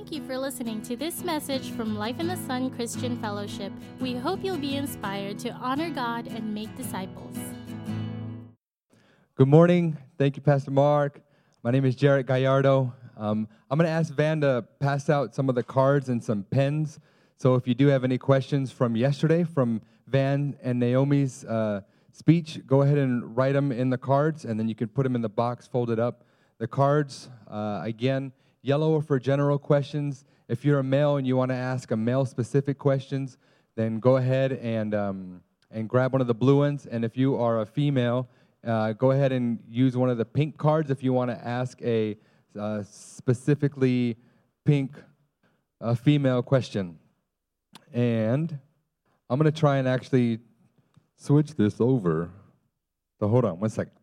Thank 0.00 0.12
you 0.12 0.26
for 0.26 0.38
listening 0.38 0.80
to 0.84 0.96
this 0.96 1.22
message 1.24 1.72
from 1.72 1.94
Life 1.94 2.20
in 2.20 2.26
the 2.26 2.36
Sun 2.46 2.70
Christian 2.70 3.20
Fellowship. 3.20 3.70
We 4.00 4.14
hope 4.14 4.42
you'll 4.42 4.56
be 4.56 4.76
inspired 4.76 5.38
to 5.40 5.50
honor 5.50 5.90
God 5.90 6.26
and 6.26 6.54
make 6.54 6.74
disciples. 6.74 7.36
Good 9.34 9.48
morning. 9.48 9.98
Thank 10.16 10.36
you, 10.36 10.42
Pastor 10.42 10.70
Mark. 10.70 11.20
My 11.62 11.70
name 11.70 11.84
is 11.84 11.94
Jarrett 11.94 12.26
Gallardo. 12.26 12.94
Um, 13.14 13.46
I'm 13.70 13.76
going 13.76 13.86
to 13.86 13.92
ask 13.92 14.10
Van 14.14 14.40
to 14.40 14.64
pass 14.78 15.10
out 15.10 15.34
some 15.34 15.50
of 15.50 15.54
the 15.54 15.62
cards 15.62 16.08
and 16.08 16.24
some 16.24 16.44
pens. 16.44 16.98
So 17.36 17.54
if 17.56 17.68
you 17.68 17.74
do 17.74 17.88
have 17.88 18.02
any 18.02 18.16
questions 18.16 18.72
from 18.72 18.96
yesterday, 18.96 19.44
from 19.44 19.82
Van 20.06 20.56
and 20.62 20.80
Naomi's 20.80 21.44
uh, 21.44 21.82
speech, 22.12 22.66
go 22.66 22.80
ahead 22.80 22.96
and 22.96 23.36
write 23.36 23.52
them 23.52 23.70
in 23.70 23.90
the 23.90 23.98
cards, 23.98 24.46
and 24.46 24.58
then 24.58 24.66
you 24.66 24.74
can 24.74 24.88
put 24.88 25.02
them 25.02 25.14
in 25.14 25.20
the 25.20 25.28
box 25.28 25.66
folded 25.66 26.00
up. 26.00 26.24
The 26.56 26.66
cards, 26.66 27.28
uh, 27.50 27.82
again, 27.84 28.32
yellow 28.62 29.00
for 29.00 29.18
general 29.18 29.58
questions. 29.58 30.24
If 30.48 30.64
you're 30.64 30.78
a 30.78 30.84
male 30.84 31.16
and 31.16 31.26
you 31.26 31.36
want 31.36 31.50
to 31.50 31.56
ask 31.56 31.90
a 31.90 31.96
male 31.96 32.26
specific 32.26 32.78
questions, 32.78 33.38
then 33.76 34.00
go 34.00 34.16
ahead 34.16 34.52
and, 34.52 34.94
um, 34.94 35.40
and 35.70 35.88
grab 35.88 36.12
one 36.12 36.20
of 36.20 36.26
the 36.26 36.34
blue 36.34 36.58
ones. 36.58 36.86
And 36.86 37.04
if 37.04 37.16
you 37.16 37.36
are 37.36 37.60
a 37.60 37.66
female, 37.66 38.28
uh, 38.66 38.92
go 38.92 39.12
ahead 39.12 39.32
and 39.32 39.58
use 39.68 39.96
one 39.96 40.10
of 40.10 40.18
the 40.18 40.24
pink 40.24 40.58
cards 40.58 40.90
if 40.90 41.02
you 41.02 41.12
want 41.12 41.30
to 41.30 41.46
ask 41.46 41.80
a 41.82 42.16
uh, 42.58 42.82
specifically 42.82 44.16
pink 44.64 44.96
uh, 45.80 45.94
female 45.94 46.42
question. 46.42 46.98
And 47.92 48.58
I'm 49.28 49.38
going 49.38 49.50
to 49.50 49.58
try 49.58 49.78
and 49.78 49.88
actually 49.88 50.40
switch 51.16 51.54
this 51.54 51.80
over. 51.80 52.30
So 53.18 53.28
hold 53.28 53.44
on 53.44 53.60
one 53.60 53.70
second. 53.70 53.99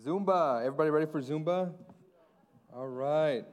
Zumba. 0.00 0.60
Everybody 0.60 0.90
ready 0.90 1.06
for 1.06 1.20
Zumba? 1.20 1.72
All 2.74 2.88
right. 2.88 3.44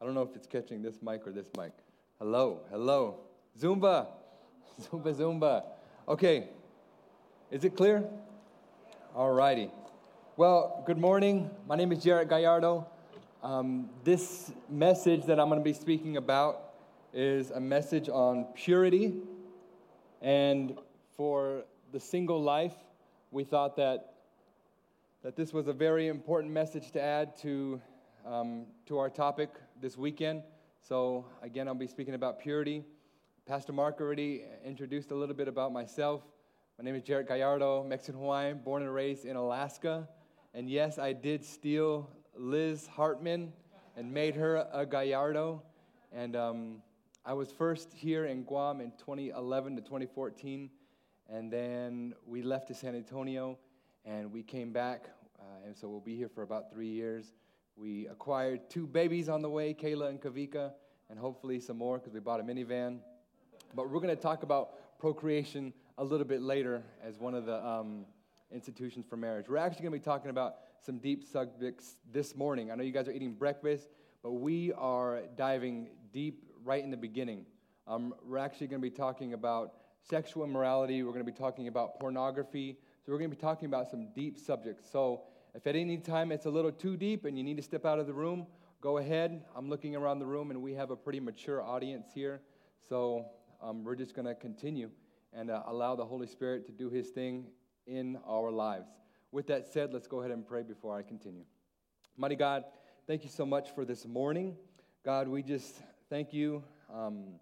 I 0.00 0.04
don't 0.04 0.14
know 0.14 0.22
if 0.22 0.34
it's 0.34 0.46
catching 0.46 0.80
this 0.80 1.02
mic 1.02 1.26
or 1.26 1.32
this 1.32 1.46
mic. 1.56 1.72
Hello, 2.18 2.60
hello. 2.70 3.20
Zumba. 3.60 4.06
Zumba, 4.80 5.14
Zumba. 5.14 5.64
Okay. 6.08 6.48
Is 7.50 7.64
it 7.64 7.76
clear? 7.76 8.04
All 9.14 9.32
righty. 9.32 9.70
Well, 10.36 10.82
good 10.86 10.98
morning. 10.98 11.50
My 11.68 11.76
name 11.76 11.92
is 11.92 12.02
Jarrett 12.02 12.28
Gallardo. 12.28 12.86
Um, 13.42 13.90
this 14.02 14.50
message 14.70 15.26
that 15.26 15.38
I'm 15.38 15.48
going 15.48 15.60
to 15.60 15.64
be 15.64 15.74
speaking 15.74 16.16
about 16.16 16.72
is 17.12 17.50
a 17.50 17.60
message 17.60 18.08
on 18.08 18.46
purity. 18.54 19.14
And 20.22 20.78
for 21.16 21.64
the 21.92 22.00
single 22.00 22.42
life, 22.42 22.74
we 23.30 23.44
thought 23.44 23.76
that, 23.76 24.13
that 25.24 25.36
this 25.36 25.54
was 25.54 25.68
a 25.68 25.72
very 25.72 26.08
important 26.08 26.52
message 26.52 26.90
to 26.90 27.00
add 27.00 27.34
to, 27.34 27.80
um, 28.26 28.66
to 28.84 28.98
our 28.98 29.08
topic 29.08 29.48
this 29.80 29.96
weekend. 29.96 30.42
So, 30.86 31.24
again, 31.40 31.66
I'll 31.66 31.74
be 31.74 31.86
speaking 31.86 32.12
about 32.12 32.38
purity. 32.38 32.84
Pastor 33.46 33.72
Mark 33.72 34.02
already 34.02 34.44
introduced 34.62 35.12
a 35.12 35.14
little 35.14 35.34
bit 35.34 35.48
about 35.48 35.72
myself. 35.72 36.20
My 36.78 36.84
name 36.84 36.94
is 36.94 37.02
Jarrett 37.02 37.26
Gallardo, 37.26 37.82
Mexican 37.84 38.20
Hawaiian, 38.20 38.58
born 38.58 38.82
and 38.82 38.92
raised 38.92 39.24
in 39.24 39.36
Alaska. 39.36 40.06
And 40.52 40.68
yes, 40.68 40.98
I 40.98 41.14
did 41.14 41.42
steal 41.42 42.10
Liz 42.36 42.86
Hartman 42.86 43.50
and 43.96 44.12
made 44.12 44.34
her 44.34 44.68
a 44.74 44.84
Gallardo. 44.84 45.62
And 46.12 46.36
um, 46.36 46.82
I 47.24 47.32
was 47.32 47.50
first 47.50 47.94
here 47.94 48.26
in 48.26 48.42
Guam 48.42 48.82
in 48.82 48.90
2011 48.98 49.76
to 49.76 49.80
2014. 49.80 50.68
And 51.30 51.50
then 51.50 52.12
we 52.26 52.42
left 52.42 52.68
to 52.68 52.74
San 52.74 52.94
Antonio 52.94 53.56
and 54.04 54.32
we 54.32 54.42
came 54.42 54.72
back. 54.72 55.08
Uh, 55.38 55.66
and 55.66 55.76
so 55.76 55.88
we'll 55.88 56.00
be 56.00 56.16
here 56.16 56.28
for 56.28 56.42
about 56.42 56.70
three 56.70 56.88
years. 56.88 57.32
We 57.76 58.06
acquired 58.06 58.68
two 58.70 58.86
babies 58.86 59.28
on 59.28 59.42
the 59.42 59.50
way, 59.50 59.74
Kayla 59.74 60.08
and 60.08 60.20
Kavika, 60.20 60.72
and 61.10 61.18
hopefully 61.18 61.58
some 61.60 61.78
more 61.78 61.98
because 61.98 62.12
we 62.12 62.20
bought 62.20 62.40
a 62.40 62.42
minivan. 62.42 62.98
But 63.74 63.90
we're 63.90 64.00
going 64.00 64.14
to 64.14 64.22
talk 64.22 64.42
about 64.42 64.98
procreation 64.98 65.72
a 65.98 66.04
little 66.04 66.26
bit 66.26 66.40
later 66.40 66.82
as 67.02 67.18
one 67.18 67.34
of 67.34 67.46
the 67.46 67.64
um, 67.66 68.06
institutions 68.52 69.04
for 69.08 69.16
marriage. 69.16 69.46
We're 69.48 69.56
actually 69.56 69.82
going 69.82 69.92
to 69.92 69.98
be 69.98 70.04
talking 70.04 70.30
about 70.30 70.56
some 70.84 70.98
deep 70.98 71.24
subjects 71.24 71.96
this 72.12 72.36
morning. 72.36 72.70
I 72.70 72.74
know 72.74 72.84
you 72.84 72.92
guys 72.92 73.08
are 73.08 73.12
eating 73.12 73.32
breakfast, 73.32 73.88
but 74.22 74.32
we 74.32 74.72
are 74.74 75.22
diving 75.36 75.88
deep 76.12 76.44
right 76.64 76.82
in 76.82 76.90
the 76.90 76.96
beginning. 76.96 77.44
Um, 77.86 78.14
we're 78.24 78.38
actually 78.38 78.68
going 78.68 78.80
to 78.80 78.88
be 78.88 78.94
talking 78.94 79.34
about 79.34 79.74
sexual 80.08 80.44
immorality. 80.44 81.02
We're 81.02 81.12
going 81.12 81.24
to 81.24 81.30
be 81.30 81.36
talking 81.36 81.68
about 81.68 81.98
pornography. 81.98 82.78
So 83.04 83.12
we're 83.12 83.18
going 83.18 83.30
to 83.30 83.36
be 83.36 83.40
talking 83.42 83.66
about 83.66 83.90
some 83.90 84.08
deep 84.14 84.38
subjects. 84.38 84.88
So 84.90 85.24
if 85.54 85.66
at 85.66 85.76
any 85.76 85.98
time 85.98 86.32
it's 86.32 86.46
a 86.46 86.50
little 86.50 86.72
too 86.72 86.96
deep 86.96 87.26
and 87.26 87.36
you 87.36 87.44
need 87.44 87.58
to 87.58 87.62
step 87.62 87.84
out 87.84 87.98
of 87.98 88.06
the 88.06 88.14
room, 88.14 88.46
go 88.80 88.96
ahead. 88.96 89.44
I'm 89.54 89.68
looking 89.68 89.94
around 89.94 90.20
the 90.20 90.26
room 90.26 90.50
and 90.50 90.62
we 90.62 90.72
have 90.72 90.90
a 90.90 90.96
pretty 90.96 91.20
mature 91.20 91.62
audience 91.62 92.06
here. 92.14 92.40
So 92.88 93.26
um, 93.62 93.84
we're 93.84 93.94
just 93.94 94.14
going 94.14 94.24
to 94.24 94.34
continue 94.34 94.88
and 95.34 95.50
uh, 95.50 95.64
allow 95.66 95.94
the 95.96 96.04
Holy 96.06 96.26
Spirit 96.26 96.64
to 96.64 96.72
do 96.72 96.88
His 96.88 97.10
thing 97.10 97.48
in 97.86 98.18
our 98.26 98.50
lives. 98.50 98.88
With 99.32 99.48
that 99.48 99.66
said, 99.66 99.92
let's 99.92 100.06
go 100.06 100.20
ahead 100.20 100.30
and 100.30 100.46
pray 100.46 100.62
before 100.62 100.96
I 100.96 101.02
continue. 101.02 101.44
Mighty 102.16 102.36
God, 102.36 102.64
thank 103.06 103.22
you 103.22 103.28
so 103.28 103.44
much 103.44 103.74
for 103.74 103.84
this 103.84 104.06
morning. 104.06 104.56
God, 105.04 105.28
we 105.28 105.42
just 105.42 105.74
thank 106.08 106.32
you 106.32 106.64
um, 106.90 107.34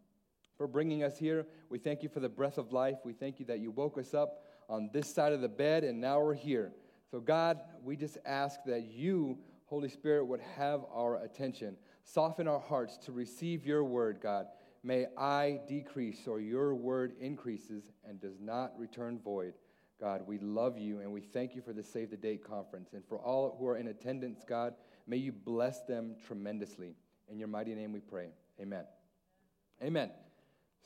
for 0.59 0.67
bringing 0.67 1.05
us 1.05 1.19
here. 1.19 1.47
We 1.71 1.79
thank 1.79 2.03
you 2.03 2.09
for 2.09 2.19
the 2.19 2.29
breath 2.29 2.59
of 2.59 2.73
life. 2.73 2.97
We 3.05 3.13
thank 3.13 3.39
you 3.39 3.47
that 3.47 3.61
you 3.61 3.71
woke 3.71 3.97
us 3.97 4.13
up 4.13 4.42
on 4.73 4.89
this 4.91 5.15
side 5.15 5.35
of 5.35 5.43
the 5.43 5.49
bed 5.49 5.85
and 5.85 6.01
now 6.01 6.19
we're 6.19 6.33
here. 6.33 6.73
So, 7.11 7.21
God, 7.21 7.61
we 7.85 7.95
just 7.95 8.17
ask 8.25 8.61
that 8.65 8.85
you, 8.85 9.37
Holy 9.67 9.91
Spirit, 9.91 10.25
would 10.25 10.41
have 10.57 10.87
our 10.91 11.23
attention. 11.23 11.77
Soften 12.05 12.49
our 12.49 12.59
hearts 12.59 12.97
to 13.05 13.13
receive 13.13 13.67
your 13.67 13.85
word, 13.85 14.19
God. 14.23 14.47
May 14.83 15.09
I 15.19 15.61
decrease 15.69 16.27
or 16.27 16.41
your 16.41 16.75
word 16.75 17.13
increases 17.21 17.93
and 18.09 18.19
does 18.19 18.41
not 18.41 18.73
return 18.79 19.21
void. 19.23 19.53
God, 20.01 20.23
we 20.27 20.39
love 20.39 20.79
you 20.79 21.01
and 21.01 21.13
we 21.13 21.21
thank 21.21 21.55
you 21.55 21.61
for 21.61 21.75
the 21.75 21.83
Save 21.83 22.11
the 22.11 22.17
Date 22.17 22.43
conference. 22.43 22.95
And 22.95 23.05
for 23.07 23.19
all 23.19 23.55
who 23.59 23.69
are 23.69 23.77
in 23.77 23.89
attendance, 23.89 24.43
God, 24.49 24.73
may 25.07 25.19
you 25.19 25.33
bless 25.33 25.83
them 25.83 26.17
tremendously. 26.27 26.97
In 27.31 27.39
your 27.39 27.49
mighty 27.49 27.75
name 27.75 27.93
we 27.93 28.01
pray. 28.01 28.29
Amen. 28.59 28.85
Amen. 29.83 30.11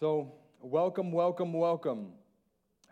So, 0.01 0.33
welcome, 0.61 1.13
welcome, 1.13 1.53
welcome. 1.53 2.09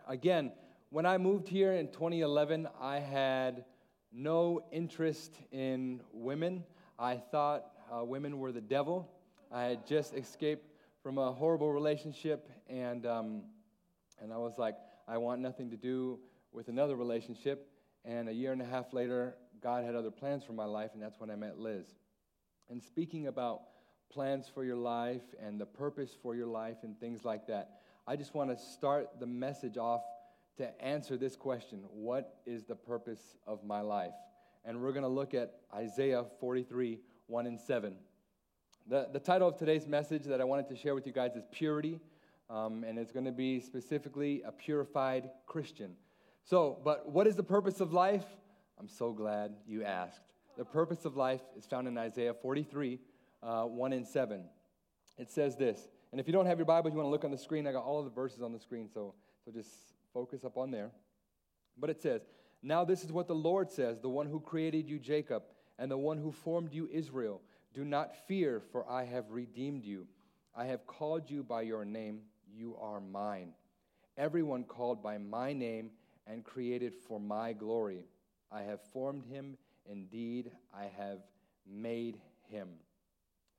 Again, 0.07 0.51
when 0.95 1.05
I 1.05 1.17
moved 1.17 1.49
here 1.49 1.73
in 1.73 1.89
2011, 1.89 2.69
I 2.79 2.99
had 2.99 3.65
no 4.13 4.63
interest 4.71 5.35
in 5.51 5.99
women. 6.13 6.63
I 6.97 7.17
thought 7.17 7.65
uh, 7.93 8.05
women 8.05 8.39
were 8.39 8.53
the 8.53 8.61
devil. 8.61 9.11
I 9.51 9.63
had 9.63 9.85
just 9.85 10.13
escaped 10.13 10.71
from 11.03 11.17
a 11.17 11.33
horrible 11.33 11.73
relationship, 11.73 12.49
and, 12.69 13.05
um, 13.05 13.41
and 14.21 14.31
I 14.31 14.37
was 14.37 14.57
like, 14.57 14.77
I 15.05 15.17
want 15.17 15.41
nothing 15.41 15.69
to 15.71 15.75
do 15.75 16.17
with 16.53 16.69
another 16.69 16.95
relationship. 16.95 17.67
And 18.05 18.29
a 18.29 18.33
year 18.33 18.53
and 18.53 18.61
a 18.61 18.65
half 18.65 18.93
later, 18.93 19.35
God 19.61 19.83
had 19.83 19.95
other 19.95 20.11
plans 20.11 20.45
for 20.45 20.53
my 20.53 20.63
life, 20.63 20.91
and 20.93 21.03
that's 21.03 21.19
when 21.19 21.29
I 21.29 21.35
met 21.35 21.59
Liz. 21.59 21.87
And 22.69 22.81
speaking 22.81 23.27
about 23.27 23.63
plans 24.09 24.47
for 24.47 24.63
your 24.63 24.77
life 24.77 25.23
and 25.45 25.59
the 25.59 25.65
purpose 25.65 26.11
for 26.21 26.35
your 26.37 26.47
life 26.47 26.77
and 26.83 26.97
things 26.97 27.25
like 27.25 27.47
that, 27.47 27.81
I 28.07 28.15
just 28.15 28.33
want 28.33 28.49
to 28.49 28.55
start 28.57 29.19
the 29.19 29.27
message 29.27 29.75
off 29.75 30.03
to 30.57 30.81
answer 30.83 31.17
this 31.17 31.35
question 31.35 31.83
What 31.91 32.39
is 32.45 32.63
the 32.63 32.75
purpose 32.75 33.35
of 33.45 33.63
my 33.63 33.81
life? 33.81 34.13
And 34.63 34.81
we're 34.81 34.91
going 34.91 35.03
to 35.03 35.09
look 35.09 35.33
at 35.33 35.59
Isaiah 35.73 36.23
43 36.39 36.99
1 37.27 37.47
and 37.47 37.59
7. 37.59 37.95
The, 38.87 39.07
the 39.11 39.19
title 39.19 39.47
of 39.47 39.57
today's 39.57 39.87
message 39.87 40.23
that 40.25 40.39
I 40.39 40.43
wanted 40.43 40.67
to 40.69 40.75
share 40.75 40.93
with 40.93 41.07
you 41.07 41.13
guys 41.13 41.35
is 41.35 41.43
Purity, 41.51 41.99
um, 42.49 42.83
and 42.83 42.99
it's 42.99 43.11
going 43.11 43.25
to 43.25 43.31
be 43.31 43.59
specifically 43.59 44.43
a 44.43 44.51
purified 44.51 45.29
Christian. 45.47 45.95
So, 46.43 46.77
but 46.83 47.11
what 47.11 47.25
is 47.25 47.35
the 47.35 47.43
purpose 47.43 47.79
of 47.79 47.93
life? 47.93 48.25
I'm 48.79 48.87
so 48.87 49.11
glad 49.11 49.55
you 49.67 49.83
asked. 49.83 50.21
The 50.57 50.65
purpose 50.65 51.05
of 51.05 51.17
life 51.17 51.41
is 51.57 51.65
found 51.65 51.87
in 51.87 51.97
Isaiah 51.97 52.33
43, 52.33 52.99
uh, 53.41 53.63
1 53.63 53.93
and 53.93 54.07
7. 54.07 54.43
It 55.17 55.31
says 55.31 55.55
this, 55.55 55.87
and 56.11 56.21
if 56.21 56.27
you 56.27 56.33
don't 56.33 56.45
have 56.45 56.59
your 56.59 56.65
Bible, 56.65 56.91
you 56.91 56.95
want 56.95 57.07
to 57.07 57.11
look 57.11 57.25
on 57.25 57.31
the 57.31 57.37
screen. 57.37 57.65
I 57.65 57.71
got 57.71 57.83
all 57.83 57.99
of 57.99 58.05
the 58.05 58.11
verses 58.11 58.41
on 58.41 58.53
the 58.53 58.59
screen, 58.59 58.87
so, 58.93 59.15
so 59.43 59.51
just 59.51 59.69
focus 60.15 60.45
up 60.45 60.57
on 60.57 60.71
there. 60.71 60.91
But 61.77 61.89
it 61.89 62.01
says, 62.01 62.21
Now 62.63 62.85
this 62.85 63.03
is 63.03 63.11
what 63.11 63.27
the 63.27 63.35
Lord 63.35 63.69
says, 63.69 63.99
the 63.99 64.09
one 64.09 64.27
who 64.27 64.39
created 64.39 64.89
you, 64.89 64.97
Jacob, 64.97 65.43
and 65.77 65.91
the 65.91 65.97
one 65.97 66.17
who 66.17 66.31
formed 66.31 66.73
you, 66.73 66.89
Israel. 66.91 67.41
Do 67.73 67.83
not 67.83 68.15
fear, 68.27 68.61
for 68.71 68.89
I 68.89 69.03
have 69.03 69.29
redeemed 69.29 69.83
you. 69.83 70.07
I 70.55 70.65
have 70.67 70.87
called 70.87 71.29
you 71.29 71.43
by 71.43 71.63
your 71.63 71.83
name. 71.83 72.21
You 72.49 72.77
are 72.81 73.01
mine. 73.01 73.49
Everyone 74.17 74.63
called 74.63 75.03
by 75.03 75.17
my 75.17 75.51
name 75.51 75.91
and 76.25 76.45
created 76.45 76.93
for 76.95 77.19
my 77.19 77.51
glory. 77.51 78.05
I 78.49 78.61
have 78.61 78.79
formed 78.93 79.25
him. 79.25 79.57
Indeed, 79.85 80.51
I 80.73 80.85
have 80.97 81.19
made 81.69 82.17
him. 82.49 82.69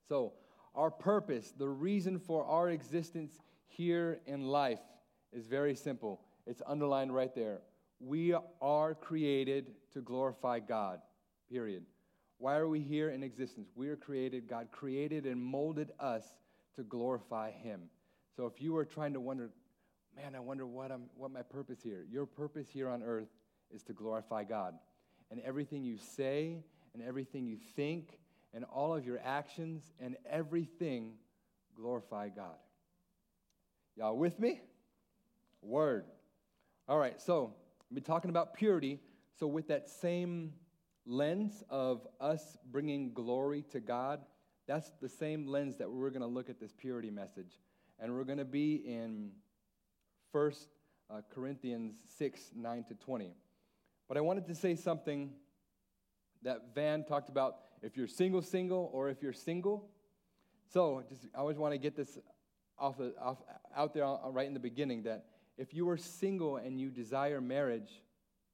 So, 0.08 0.32
Our 0.74 0.90
purpose, 0.90 1.54
the 1.56 1.68
reason 1.68 2.18
for 2.18 2.44
our 2.44 2.68
existence 2.68 3.32
here 3.66 4.20
in 4.26 4.46
life, 4.48 4.80
is 5.32 5.46
very 5.46 5.74
simple. 5.74 6.20
It's 6.46 6.62
underlined 6.66 7.14
right 7.14 7.34
there. 7.34 7.60
We 7.98 8.34
are 8.60 8.94
created 8.94 9.72
to 9.92 10.00
glorify 10.00 10.60
God, 10.60 11.00
period. 11.50 11.84
Why 12.38 12.56
are 12.56 12.68
we 12.68 12.80
here 12.80 13.10
in 13.10 13.22
existence? 13.22 13.70
We 13.74 13.88
are 13.88 13.96
created, 13.96 14.48
God 14.48 14.68
created 14.70 15.26
and 15.26 15.42
molded 15.42 15.90
us 15.98 16.24
to 16.76 16.82
glorify 16.82 17.50
Him. 17.50 17.82
So 18.36 18.46
if 18.46 18.60
you 18.60 18.76
are 18.76 18.84
trying 18.84 19.14
to 19.14 19.20
wonder, 19.20 19.50
man, 20.14 20.34
I 20.34 20.40
wonder 20.40 20.66
what, 20.66 20.92
I'm, 20.92 21.04
what 21.16 21.30
my 21.30 21.42
purpose 21.42 21.78
here, 21.82 22.04
your 22.10 22.26
purpose 22.26 22.68
here 22.68 22.88
on 22.88 23.02
earth 23.02 23.28
is 23.74 23.82
to 23.84 23.94
glorify 23.94 24.44
God. 24.44 24.74
And 25.30 25.40
everything 25.40 25.82
you 25.82 25.96
say 25.96 26.58
and 26.94 27.02
everything 27.02 27.46
you 27.46 27.56
think 27.74 28.18
and 28.52 28.64
all 28.64 28.94
of 28.94 29.04
your 29.04 29.20
actions 29.24 29.82
and 29.98 30.16
everything 30.28 31.14
glorify 31.74 32.28
God. 32.28 32.56
Y'all 33.96 34.16
with 34.16 34.38
me? 34.38 34.60
Word. 35.62 36.04
All 36.88 36.98
right, 36.98 37.20
so 37.20 37.52
we're 37.90 37.98
talking 37.98 38.30
about 38.30 38.54
purity. 38.54 39.00
So, 39.40 39.48
with 39.48 39.66
that 39.66 39.88
same 39.88 40.52
lens 41.04 41.64
of 41.68 42.06
us 42.20 42.56
bringing 42.70 43.12
glory 43.12 43.64
to 43.72 43.80
God, 43.80 44.20
that's 44.68 44.92
the 45.02 45.08
same 45.08 45.48
lens 45.48 45.78
that 45.78 45.90
we're 45.90 46.10
going 46.10 46.20
to 46.20 46.28
look 46.28 46.48
at 46.48 46.60
this 46.60 46.72
purity 46.72 47.10
message. 47.10 47.58
And 47.98 48.14
we're 48.14 48.22
going 48.22 48.38
to 48.38 48.44
be 48.44 48.76
in 48.76 49.32
1 50.30 50.52
uh, 51.10 51.22
Corinthians 51.34 51.96
6 52.18 52.50
9 52.54 52.84
to 52.84 52.94
20. 52.94 53.34
But 54.06 54.16
I 54.16 54.20
wanted 54.20 54.46
to 54.46 54.54
say 54.54 54.76
something 54.76 55.30
that 56.44 56.72
Van 56.72 57.02
talked 57.02 57.30
about 57.30 57.56
if 57.82 57.96
you're 57.96 58.06
single, 58.06 58.42
single, 58.42 58.90
or 58.92 59.08
if 59.08 59.22
you're 59.22 59.32
single. 59.32 59.88
So, 60.72 61.02
just 61.08 61.26
I 61.34 61.38
always 61.38 61.58
want 61.58 61.74
to 61.74 61.78
get 61.78 61.96
this 61.96 62.16
off, 62.78 62.96
the, 62.96 63.12
off 63.20 63.38
out 63.76 63.92
there 63.92 64.06
right 64.26 64.46
in 64.46 64.54
the 64.54 64.60
beginning 64.60 65.02
that 65.02 65.24
if 65.58 65.72
you 65.72 65.88
are 65.88 65.96
single 65.96 66.56
and 66.56 66.78
you 66.78 66.90
desire 66.90 67.40
marriage, 67.40 68.02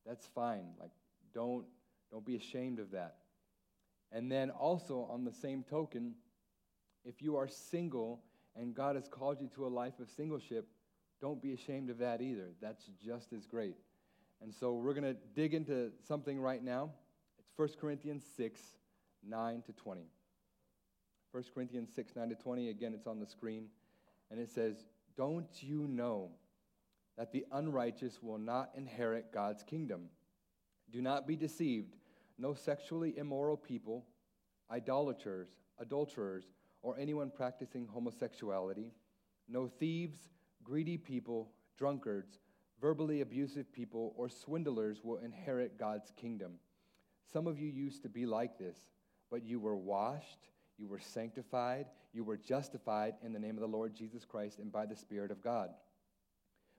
that's 0.06 0.26
fine. 0.26 0.66
Like, 0.80 0.90
don't, 1.34 1.64
don't 2.10 2.24
be 2.24 2.36
ashamed 2.36 2.78
of 2.78 2.92
that. 2.92 3.16
And 4.12 4.30
then 4.30 4.50
also, 4.50 5.08
on 5.10 5.24
the 5.24 5.32
same 5.32 5.64
token, 5.68 6.14
if 7.04 7.22
you 7.22 7.36
are 7.36 7.48
single 7.48 8.20
and 8.54 8.74
God 8.74 8.96
has 8.96 9.08
called 9.08 9.40
you 9.40 9.48
to 9.54 9.66
a 9.66 9.68
life 9.68 9.98
of 9.98 10.08
singleship, 10.08 10.64
don't 11.20 11.40
be 11.40 11.52
ashamed 11.52 11.88
of 11.88 11.98
that 11.98 12.20
either. 12.20 12.50
That's 12.60 12.84
just 13.04 13.32
as 13.32 13.46
great. 13.46 13.76
And 14.42 14.52
so 14.52 14.74
we're 14.74 14.94
going 14.94 15.14
to 15.14 15.16
dig 15.34 15.54
into 15.54 15.90
something 16.06 16.40
right 16.40 16.62
now. 16.62 16.90
It's 17.38 17.50
1 17.56 17.68
Corinthians 17.80 18.24
6, 18.36 18.60
9 19.26 19.62
to 19.62 19.72
20. 19.72 20.02
1 21.30 21.44
Corinthians 21.54 21.90
6, 21.94 22.16
9 22.16 22.28
to 22.28 22.34
20. 22.34 22.68
Again, 22.68 22.92
it's 22.92 23.06
on 23.06 23.20
the 23.20 23.26
screen. 23.26 23.66
And 24.30 24.40
it 24.40 24.50
says, 24.50 24.84
Don't 25.16 25.48
you 25.60 25.86
know 25.88 26.30
that 27.22 27.30
the 27.30 27.46
unrighteous 27.52 28.20
will 28.20 28.36
not 28.36 28.70
inherit 28.76 29.32
God's 29.32 29.62
kingdom? 29.62 30.08
Do 30.90 31.00
not 31.00 31.24
be 31.24 31.36
deceived. 31.36 31.94
No 32.36 32.52
sexually 32.52 33.16
immoral 33.16 33.56
people, 33.56 34.04
idolaters, 34.68 35.46
adulterers, 35.78 36.46
or 36.82 36.98
anyone 36.98 37.30
practicing 37.30 37.86
homosexuality, 37.86 38.90
no 39.48 39.68
thieves, 39.68 40.30
greedy 40.64 40.98
people, 40.98 41.52
drunkards, 41.78 42.40
verbally 42.80 43.20
abusive 43.20 43.72
people, 43.72 44.14
or 44.16 44.28
swindlers 44.28 45.04
will 45.04 45.18
inherit 45.18 45.78
God's 45.78 46.10
kingdom. 46.16 46.54
Some 47.32 47.46
of 47.46 47.56
you 47.56 47.68
used 47.68 48.02
to 48.02 48.08
be 48.08 48.26
like 48.26 48.58
this, 48.58 48.78
but 49.30 49.44
you 49.44 49.60
were 49.60 49.76
washed, 49.76 50.48
you 50.76 50.88
were 50.88 50.98
sanctified, 50.98 51.86
you 52.12 52.24
were 52.24 52.36
justified 52.36 53.14
in 53.24 53.32
the 53.32 53.38
name 53.38 53.54
of 53.54 53.60
the 53.60 53.68
Lord 53.68 53.94
Jesus 53.94 54.24
Christ 54.24 54.58
and 54.58 54.72
by 54.72 54.86
the 54.86 54.96
Spirit 54.96 55.30
of 55.30 55.40
God. 55.40 55.70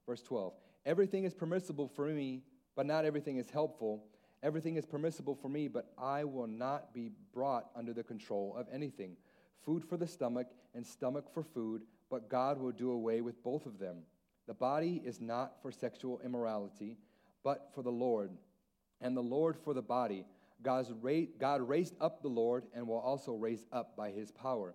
Verse 0.05 0.21
12 0.21 0.53
Everything 0.85 1.23
is 1.23 1.33
permissible 1.33 1.87
for 1.87 2.07
me, 2.07 2.43
but 2.75 2.85
not 2.85 3.05
everything 3.05 3.37
is 3.37 3.49
helpful. 3.49 4.03
Everything 4.41 4.75
is 4.75 4.85
permissible 4.85 5.35
for 5.35 5.47
me, 5.47 5.69
but 5.69 5.93
I 5.97 6.25
will 6.25 6.47
not 6.47 6.93
be 6.93 7.11
brought 7.33 7.67
under 7.75 7.93
the 7.93 8.03
control 8.03 8.53
of 8.57 8.67
anything. 8.73 9.15
Food 9.63 9.85
for 9.85 9.95
the 9.95 10.07
stomach 10.07 10.47
and 10.75 10.85
stomach 10.85 11.33
for 11.33 11.43
food, 11.43 11.83
but 12.09 12.29
God 12.29 12.59
will 12.59 12.73
do 12.73 12.91
away 12.91 13.21
with 13.21 13.41
both 13.41 13.65
of 13.65 13.79
them. 13.79 13.99
The 14.45 14.53
body 14.53 15.01
is 15.05 15.21
not 15.21 15.61
for 15.61 15.71
sexual 15.71 16.19
immorality, 16.25 16.97
but 17.43 17.69
for 17.73 17.81
the 17.81 17.91
Lord, 17.91 18.31
and 18.99 19.15
the 19.15 19.21
Lord 19.21 19.55
for 19.63 19.73
the 19.73 19.81
body. 19.81 20.25
God's 20.61 20.91
ra- 21.01 21.27
God 21.39 21.61
raised 21.61 21.95
up 22.01 22.21
the 22.21 22.27
Lord 22.27 22.65
and 22.73 22.87
will 22.87 22.99
also 22.99 23.33
raise 23.33 23.65
up 23.71 23.95
by 23.95 24.11
his 24.11 24.31
power. 24.31 24.73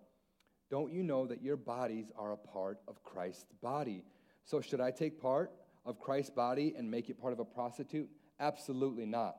Don't 0.71 0.93
you 0.93 1.03
know 1.03 1.27
that 1.27 1.43
your 1.43 1.57
bodies 1.57 2.13
are 2.17 2.33
a 2.33 2.37
part 2.37 2.79
of 2.89 3.03
Christ's 3.03 3.53
body? 3.63 4.05
So, 4.49 4.63
should 4.63 4.81
I 4.81 4.91
take 4.91 5.21
part 5.21 5.53
of 5.85 6.01
Christ's 6.01 6.31
body 6.31 6.75
and 6.75 6.91
make 6.91 7.11
it 7.11 7.21
part 7.21 7.35
of 7.35 7.39
a 7.39 7.45
prostitute? 7.45 8.09
Absolutely 8.41 9.05
not. 9.05 9.37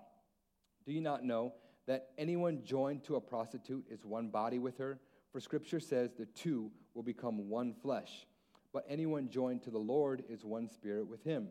Do 0.85 0.91
you 0.91 1.01
not 1.01 1.23
know 1.23 1.53
that 1.87 2.09
anyone 2.19 2.61
joined 2.63 3.03
to 3.05 3.15
a 3.15 3.21
prostitute 3.21 3.85
is 3.89 4.05
one 4.05 4.29
body 4.29 4.59
with 4.59 4.77
her? 4.77 4.99
For 5.31 5.39
scripture 5.39 5.79
says 5.79 6.11
the 6.13 6.27
two 6.27 6.69
will 6.93 7.01
become 7.01 7.49
one 7.49 7.73
flesh. 7.73 8.27
But 8.71 8.85
anyone 8.87 9.29
joined 9.29 9.63
to 9.63 9.71
the 9.71 9.79
Lord 9.79 10.23
is 10.29 10.45
one 10.45 10.67
spirit 10.67 11.07
with 11.07 11.23
him. 11.23 11.47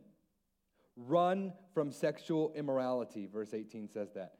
Run 0.96 1.52
from 1.74 1.90
sexual 1.90 2.52
immorality, 2.54 3.26
verse 3.26 3.54
18 3.54 3.88
says 3.88 4.12
that. 4.14 4.34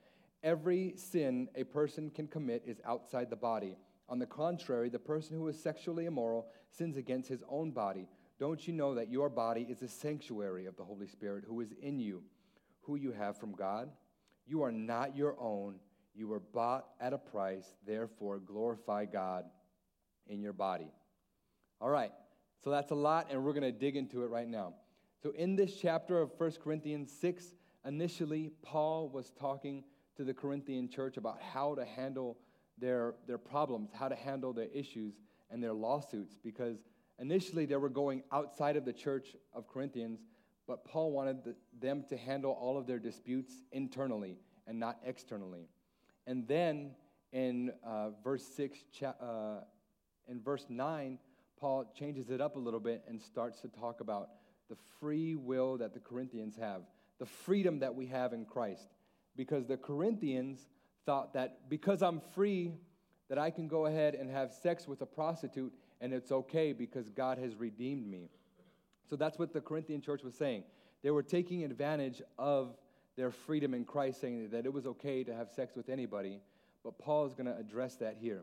Every 0.44 0.94
sin 0.94 1.48
a 1.56 1.64
person 1.64 2.10
can 2.10 2.28
commit 2.28 2.62
is 2.64 2.80
outside 2.86 3.30
the 3.30 3.36
body. 3.36 3.78
On 4.08 4.20
the 4.20 4.26
contrary, 4.26 4.90
the 4.90 5.00
person 5.00 5.36
who 5.36 5.48
is 5.48 5.60
sexually 5.60 6.06
immoral 6.06 6.46
sins 6.70 6.96
against 6.96 7.28
his 7.28 7.42
own 7.48 7.72
body. 7.72 8.06
Don't 8.38 8.66
you 8.66 8.72
know 8.72 8.94
that 8.94 9.10
your 9.10 9.28
body 9.28 9.66
is 9.68 9.82
a 9.82 9.88
sanctuary 9.88 10.66
of 10.66 10.76
the 10.76 10.84
Holy 10.84 11.08
Spirit 11.08 11.44
who 11.46 11.60
is 11.60 11.72
in 11.82 11.98
you, 11.98 12.22
who 12.82 12.96
you 12.96 13.12
have 13.12 13.36
from 13.36 13.52
God? 13.52 13.90
You 14.46 14.62
are 14.62 14.72
not 14.72 15.16
your 15.16 15.34
own. 15.40 15.76
You 16.14 16.28
were 16.28 16.40
bought 16.40 16.86
at 17.00 17.12
a 17.12 17.18
price. 17.18 17.66
Therefore, 17.86 18.38
glorify 18.38 19.06
God 19.06 19.44
in 20.28 20.40
your 20.40 20.52
body. 20.52 20.90
All 21.80 21.90
right, 21.90 22.12
so 22.62 22.70
that's 22.70 22.90
a 22.90 22.94
lot, 22.96 23.28
and 23.30 23.44
we're 23.44 23.52
going 23.52 23.62
to 23.62 23.72
dig 23.72 23.96
into 23.96 24.22
it 24.24 24.30
right 24.30 24.48
now. 24.48 24.74
So, 25.22 25.30
in 25.30 25.56
this 25.56 25.74
chapter 25.80 26.20
of 26.20 26.30
1 26.38 26.52
Corinthians 26.62 27.12
6, 27.20 27.54
initially, 27.84 28.50
Paul 28.62 29.08
was 29.08 29.32
talking 29.38 29.84
to 30.16 30.24
the 30.24 30.34
Corinthian 30.34 30.88
church 30.88 31.16
about 31.16 31.40
how 31.40 31.74
to 31.74 31.84
handle 31.84 32.38
their, 32.78 33.14
their 33.26 33.38
problems, 33.38 33.90
how 33.92 34.08
to 34.08 34.14
handle 34.14 34.52
their 34.52 34.68
issues 34.72 35.14
and 35.50 35.62
their 35.62 35.72
lawsuits, 35.72 36.36
because 36.42 36.78
Initially, 37.20 37.66
they 37.66 37.76
were 37.76 37.88
going 37.88 38.22
outside 38.30 38.76
of 38.76 38.84
the 38.84 38.92
church 38.92 39.34
of 39.52 39.66
Corinthians, 39.66 40.20
but 40.66 40.84
Paul 40.84 41.10
wanted 41.10 41.44
the, 41.44 41.56
them 41.80 42.04
to 42.10 42.16
handle 42.16 42.52
all 42.52 42.78
of 42.78 42.86
their 42.86 42.98
disputes 42.98 43.52
internally 43.72 44.36
and 44.66 44.78
not 44.78 44.98
externally. 45.04 45.68
And 46.26 46.46
then 46.46 46.92
in 47.32 47.72
uh, 47.84 48.10
verse 48.22 48.44
6, 48.54 48.78
cha- 48.92 49.14
uh, 49.20 49.64
in 50.28 50.40
verse 50.40 50.66
9, 50.68 51.18
Paul 51.58 51.92
changes 51.98 52.30
it 52.30 52.40
up 52.40 52.56
a 52.56 52.58
little 52.58 52.80
bit 52.80 53.02
and 53.08 53.20
starts 53.20 53.60
to 53.62 53.68
talk 53.68 54.00
about 54.00 54.28
the 54.68 54.76
free 55.00 55.34
will 55.34 55.78
that 55.78 55.94
the 55.94 56.00
Corinthians 56.00 56.56
have, 56.56 56.82
the 57.18 57.26
freedom 57.26 57.80
that 57.80 57.94
we 57.94 58.06
have 58.06 58.32
in 58.32 58.44
Christ. 58.44 58.88
Because 59.36 59.66
the 59.66 59.76
Corinthians 59.76 60.68
thought 61.06 61.32
that 61.34 61.68
because 61.68 62.02
I'm 62.02 62.20
free, 62.34 62.74
that 63.28 63.38
I 63.38 63.50
can 63.50 63.68
go 63.68 63.86
ahead 63.86 64.14
and 64.14 64.30
have 64.30 64.52
sex 64.52 64.88
with 64.88 65.02
a 65.02 65.06
prostitute 65.06 65.72
and 66.00 66.12
it's 66.12 66.32
okay 66.32 66.72
because 66.72 67.10
God 67.10 67.38
has 67.38 67.54
redeemed 67.54 68.06
me. 68.06 68.30
So 69.08 69.16
that's 69.16 69.38
what 69.38 69.52
the 69.52 69.60
Corinthian 69.60 70.00
church 70.00 70.22
was 70.22 70.34
saying. 70.34 70.64
They 71.02 71.10
were 71.10 71.22
taking 71.22 71.64
advantage 71.64 72.22
of 72.38 72.76
their 73.16 73.30
freedom 73.30 73.74
in 73.74 73.84
Christ, 73.84 74.20
saying 74.20 74.50
that 74.50 74.64
it 74.64 74.72
was 74.72 74.86
okay 74.86 75.24
to 75.24 75.34
have 75.34 75.50
sex 75.50 75.74
with 75.74 75.88
anybody. 75.88 76.40
But 76.84 76.98
Paul 76.98 77.26
is 77.26 77.34
going 77.34 77.46
to 77.46 77.56
address 77.56 77.96
that 77.96 78.16
here. 78.20 78.42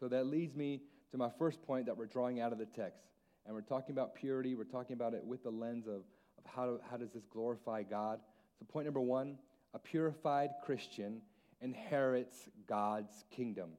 So 0.00 0.08
that 0.08 0.26
leads 0.26 0.54
me 0.54 0.82
to 1.10 1.18
my 1.18 1.30
first 1.38 1.62
point 1.62 1.86
that 1.86 1.96
we're 1.96 2.06
drawing 2.06 2.40
out 2.40 2.52
of 2.52 2.58
the 2.58 2.66
text. 2.66 3.02
And 3.44 3.54
we're 3.54 3.60
talking 3.60 3.94
about 3.94 4.14
purity. 4.14 4.54
We're 4.54 4.64
talking 4.64 4.94
about 4.94 5.14
it 5.14 5.24
with 5.24 5.42
the 5.42 5.50
lens 5.50 5.86
of, 5.86 6.02
of 6.38 6.44
how, 6.46 6.78
how 6.90 6.96
does 6.96 7.12
this 7.12 7.24
glorify 7.26 7.82
God. 7.82 8.20
So, 8.58 8.64
point 8.64 8.86
number 8.86 9.00
one 9.00 9.38
a 9.74 9.78
purified 9.78 10.50
Christian 10.64 11.20
inherits 11.60 12.48
God's 12.66 13.24
kingdom. 13.30 13.70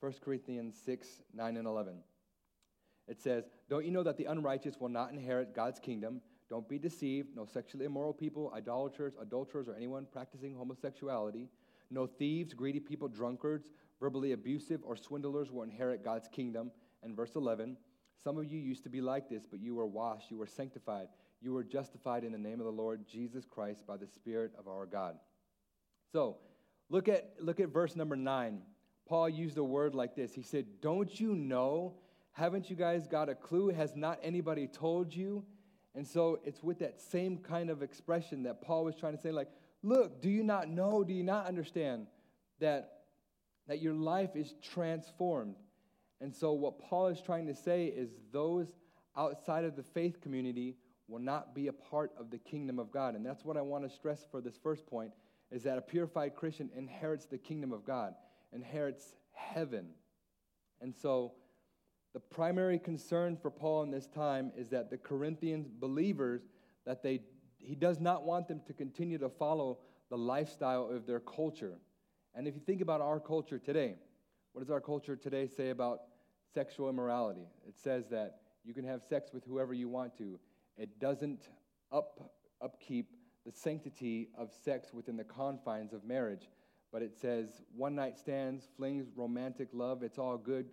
1 0.00 0.14
Corinthians 0.24 0.76
6, 0.84 1.06
9, 1.34 1.56
and 1.56 1.66
11. 1.66 1.94
It 3.08 3.20
says, 3.20 3.44
Don't 3.68 3.84
you 3.84 3.90
know 3.90 4.02
that 4.02 4.16
the 4.16 4.26
unrighteous 4.26 4.80
will 4.80 4.88
not 4.88 5.12
inherit 5.12 5.54
God's 5.54 5.80
kingdom? 5.80 6.20
Don't 6.48 6.68
be 6.68 6.78
deceived. 6.78 7.36
No 7.36 7.44
sexually 7.44 7.84
immoral 7.84 8.12
people, 8.12 8.52
idolaters, 8.54 9.14
adulterers, 9.20 9.68
or 9.68 9.74
anyone 9.74 10.06
practicing 10.10 10.54
homosexuality. 10.54 11.48
No 11.90 12.06
thieves, 12.06 12.54
greedy 12.54 12.80
people, 12.80 13.08
drunkards, 13.08 13.70
verbally 13.98 14.32
abusive, 14.32 14.80
or 14.84 14.96
swindlers 14.96 15.50
will 15.50 15.62
inherit 15.62 16.04
God's 16.04 16.28
kingdom. 16.28 16.70
And 17.02 17.16
verse 17.16 17.34
11, 17.34 17.76
some 18.22 18.36
of 18.38 18.50
you 18.50 18.58
used 18.58 18.82
to 18.84 18.90
be 18.90 19.00
like 19.00 19.28
this, 19.28 19.44
but 19.50 19.60
you 19.60 19.74
were 19.74 19.86
washed, 19.86 20.30
you 20.30 20.36
were 20.36 20.46
sanctified, 20.46 21.08
you 21.40 21.52
were 21.52 21.64
justified 21.64 22.24
in 22.24 22.32
the 22.32 22.38
name 22.38 22.60
of 22.60 22.66
the 22.66 22.72
Lord 22.72 23.06
Jesus 23.06 23.44
Christ 23.44 23.86
by 23.86 23.96
the 23.96 24.06
Spirit 24.06 24.52
of 24.58 24.68
our 24.68 24.86
God. 24.86 25.16
So, 26.12 26.36
look 26.90 27.08
at, 27.08 27.32
look 27.40 27.60
at 27.60 27.68
verse 27.68 27.96
number 27.96 28.16
9. 28.16 28.60
Paul 29.08 29.28
used 29.28 29.58
a 29.58 29.64
word 29.64 29.94
like 29.94 30.14
this. 30.14 30.34
He 30.34 30.42
said, 30.42 30.66
Don't 30.80 31.18
you 31.18 31.34
know? 31.34 31.94
Haven't 32.32 32.70
you 32.70 32.76
guys 32.76 33.06
got 33.08 33.28
a 33.28 33.34
clue? 33.34 33.68
Has 33.68 33.96
not 33.96 34.20
anybody 34.22 34.68
told 34.68 35.14
you? 35.14 35.44
And 35.94 36.06
so 36.06 36.38
it's 36.44 36.62
with 36.62 36.78
that 36.78 37.00
same 37.00 37.38
kind 37.38 37.70
of 37.70 37.82
expression 37.82 38.44
that 38.44 38.62
Paul 38.62 38.84
was 38.84 38.94
trying 38.94 39.16
to 39.16 39.20
say, 39.20 39.32
like, 39.32 39.48
look, 39.82 40.22
do 40.22 40.30
you 40.30 40.44
not 40.44 40.68
know? 40.68 41.02
Do 41.02 41.12
you 41.12 41.24
not 41.24 41.46
understand 41.46 42.06
that, 42.60 43.00
that 43.66 43.82
your 43.82 43.94
life 43.94 44.36
is 44.36 44.54
transformed? 44.62 45.56
And 46.20 46.34
so 46.34 46.52
what 46.52 46.78
Paul 46.78 47.08
is 47.08 47.20
trying 47.20 47.46
to 47.46 47.54
say 47.54 47.86
is 47.86 48.10
those 48.32 48.68
outside 49.16 49.64
of 49.64 49.74
the 49.74 49.82
faith 49.82 50.20
community 50.20 50.76
will 51.08 51.18
not 51.18 51.54
be 51.54 51.66
a 51.66 51.72
part 51.72 52.12
of 52.16 52.30
the 52.30 52.38
kingdom 52.38 52.78
of 52.78 52.92
God. 52.92 53.16
And 53.16 53.26
that's 53.26 53.44
what 53.44 53.56
I 53.56 53.62
want 53.62 53.82
to 53.82 53.90
stress 53.90 54.24
for 54.30 54.40
this 54.40 54.54
first 54.62 54.86
point 54.86 55.10
is 55.50 55.62
that 55.64 55.78
a 55.78 55.82
purified 55.82 56.34
Christian 56.34 56.70
inherits 56.76 57.26
the 57.26 57.38
kingdom 57.38 57.72
of 57.72 57.84
God, 57.84 58.14
inherits 58.52 59.14
heaven. 59.32 59.90
And 60.80 60.94
so 60.94 61.32
the 62.12 62.20
primary 62.20 62.78
concern 62.78 63.36
for 63.36 63.50
Paul 63.50 63.82
in 63.82 63.90
this 63.90 64.06
time 64.06 64.52
is 64.56 64.68
that 64.70 64.90
the 64.90 64.98
Corinthians 64.98 65.68
believers 65.68 66.42
that 66.86 67.02
they 67.02 67.20
he 67.58 67.74
does 67.74 68.00
not 68.00 68.24
want 68.24 68.48
them 68.48 68.62
to 68.66 68.72
continue 68.72 69.18
to 69.18 69.28
follow 69.28 69.78
the 70.08 70.16
lifestyle 70.16 70.88
of 70.90 71.06
their 71.06 71.20
culture. 71.20 71.74
And 72.34 72.48
if 72.48 72.54
you 72.54 72.60
think 72.60 72.80
about 72.80 73.02
our 73.02 73.20
culture 73.20 73.58
today, 73.58 73.96
what 74.52 74.62
does 74.62 74.70
our 74.70 74.80
culture 74.80 75.14
today 75.14 75.46
say 75.46 75.68
about 75.70 76.00
sexual 76.54 76.88
immorality? 76.88 77.46
It 77.68 77.78
says 77.78 78.08
that 78.10 78.40
you 78.64 78.72
can 78.74 78.84
have 78.84 79.02
sex 79.02 79.30
with 79.32 79.44
whoever 79.44 79.74
you 79.74 79.88
want 79.88 80.16
to. 80.18 80.38
It 80.76 80.98
doesn't 80.98 81.48
up, 81.92 82.32
upkeep 82.62 83.10
the 83.46 83.52
sanctity 83.52 84.28
of 84.36 84.50
sex 84.64 84.92
within 84.92 85.16
the 85.16 85.24
confines 85.24 85.92
of 85.92 86.04
marriage. 86.04 86.48
But 86.92 87.02
it 87.02 87.16
says 87.16 87.62
one 87.74 87.94
night 87.94 88.18
stands, 88.18 88.68
flings, 88.76 89.06
romantic 89.14 89.68
love, 89.72 90.02
it's 90.02 90.18
all 90.18 90.36
good. 90.36 90.66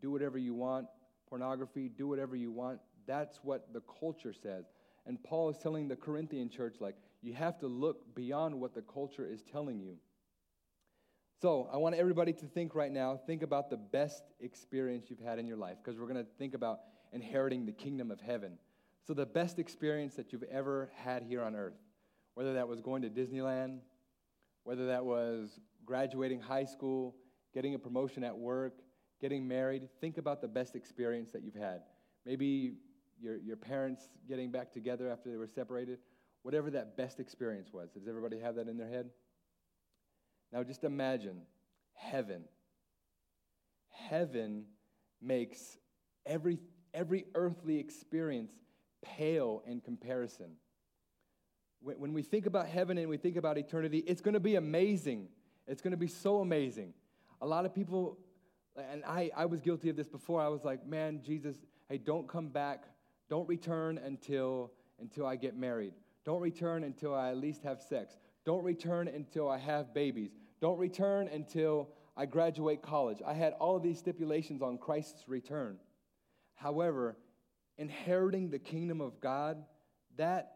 Do 0.00 0.10
whatever 0.10 0.38
you 0.38 0.54
want. 0.54 0.86
Pornography, 1.28 1.88
do 1.88 2.06
whatever 2.06 2.36
you 2.36 2.52
want. 2.52 2.80
That's 3.06 3.38
what 3.42 3.72
the 3.72 3.82
culture 4.00 4.32
says. 4.32 4.66
And 5.06 5.22
Paul 5.22 5.50
is 5.50 5.58
telling 5.58 5.88
the 5.88 5.96
Corinthian 5.96 6.48
church, 6.48 6.76
like, 6.80 6.96
you 7.22 7.34
have 7.34 7.58
to 7.60 7.66
look 7.66 8.14
beyond 8.14 8.54
what 8.54 8.74
the 8.74 8.82
culture 8.82 9.26
is 9.26 9.42
telling 9.42 9.80
you. 9.80 9.96
So 11.40 11.68
I 11.72 11.76
want 11.76 11.94
everybody 11.94 12.32
to 12.32 12.46
think 12.46 12.74
right 12.74 12.92
now, 12.92 13.18
think 13.26 13.42
about 13.42 13.68
the 13.68 13.76
best 13.76 14.22
experience 14.40 15.06
you've 15.10 15.20
had 15.20 15.38
in 15.38 15.46
your 15.46 15.56
life, 15.56 15.76
because 15.82 15.98
we're 15.98 16.06
going 16.06 16.24
to 16.24 16.30
think 16.38 16.54
about 16.54 16.80
inheriting 17.12 17.66
the 17.66 17.72
kingdom 17.72 18.10
of 18.10 18.20
heaven. 18.20 18.58
So, 19.06 19.12
the 19.12 19.26
best 19.26 19.58
experience 19.58 20.14
that 20.14 20.32
you've 20.32 20.44
ever 20.44 20.90
had 20.96 21.22
here 21.22 21.42
on 21.42 21.54
earth, 21.54 21.74
whether 22.34 22.54
that 22.54 22.68
was 22.68 22.80
going 22.80 23.02
to 23.02 23.08
Disneyland, 23.08 23.78
whether 24.64 24.86
that 24.86 25.04
was 25.04 25.60
graduating 25.84 26.40
high 26.40 26.64
school, 26.64 27.14
getting 27.52 27.74
a 27.74 27.78
promotion 27.78 28.24
at 28.24 28.36
work, 28.36 28.80
getting 29.20 29.46
married, 29.46 29.88
think 30.00 30.18
about 30.18 30.40
the 30.40 30.48
best 30.48 30.74
experience 30.74 31.30
that 31.30 31.42
you've 31.42 31.54
had. 31.54 31.80
Maybe 32.26 32.74
your, 33.20 33.38
your 33.38 33.56
parents 33.56 34.08
getting 34.28 34.50
back 34.50 34.72
together 34.72 35.10
after 35.10 35.30
they 35.30 35.36
were 35.36 35.46
separated, 35.46 35.98
whatever 36.42 36.70
that 36.70 36.96
best 36.96 37.20
experience 37.20 37.72
was. 37.72 37.90
Does 37.90 38.08
everybody 38.08 38.38
have 38.40 38.56
that 38.56 38.68
in 38.68 38.76
their 38.76 38.88
head? 38.88 39.10
Now 40.52 40.62
just 40.62 40.84
imagine 40.84 41.42
heaven. 41.94 42.44
Heaven 43.90 44.64
makes 45.22 45.78
every, 46.26 46.58
every 46.92 47.26
earthly 47.34 47.78
experience 47.78 48.52
pale 49.02 49.62
in 49.66 49.80
comparison. 49.80 50.56
When, 51.84 52.14
we 52.14 52.22
think 52.22 52.46
about 52.46 52.66
heaven 52.66 52.96
and 52.96 53.10
we 53.10 53.18
think 53.18 53.36
about 53.36 53.58
eternity, 53.58 53.98
it's 53.98 54.22
going 54.22 54.32
to 54.34 54.40
be 54.40 54.56
amazing. 54.56 55.28
It's 55.66 55.82
going 55.82 55.90
to 55.90 55.98
be 55.98 56.06
so 56.06 56.40
amazing. 56.40 56.94
A 57.42 57.46
lot 57.46 57.66
of 57.66 57.74
people, 57.74 58.18
and 58.76 59.04
I, 59.04 59.30
I 59.36 59.44
was 59.44 59.60
guilty 59.60 59.90
of 59.90 59.96
this 59.96 60.08
before, 60.08 60.40
I 60.40 60.48
was 60.48 60.64
like, 60.64 60.86
man, 60.86 61.20
Jesus, 61.22 61.56
hey, 61.90 61.98
don't 61.98 62.26
come 62.26 62.48
back. 62.48 62.84
Don't 63.28 63.46
return 63.46 63.98
until, 63.98 64.72
until 64.98 65.26
I 65.26 65.36
get 65.36 65.56
married. 65.56 65.92
Don't 66.24 66.40
return 66.40 66.84
until 66.84 67.14
I 67.14 67.30
at 67.30 67.36
least 67.36 67.62
have 67.64 67.82
sex. 67.82 68.16
Don't 68.46 68.64
return 68.64 69.08
until 69.08 69.48
I 69.48 69.58
have 69.58 69.92
babies. 69.92 70.30
Don't 70.62 70.78
return 70.78 71.28
until 71.28 71.90
I 72.16 72.24
graduate 72.24 72.80
college. 72.80 73.18
I 73.26 73.34
had 73.34 73.52
all 73.54 73.76
of 73.76 73.82
these 73.82 73.98
stipulations 73.98 74.62
on 74.62 74.78
Christ's 74.78 75.28
return. 75.28 75.76
However, 76.54 77.18
inheriting 77.76 78.48
the 78.48 78.58
kingdom 78.58 79.02
of 79.02 79.20
God, 79.20 79.62
that 80.16 80.53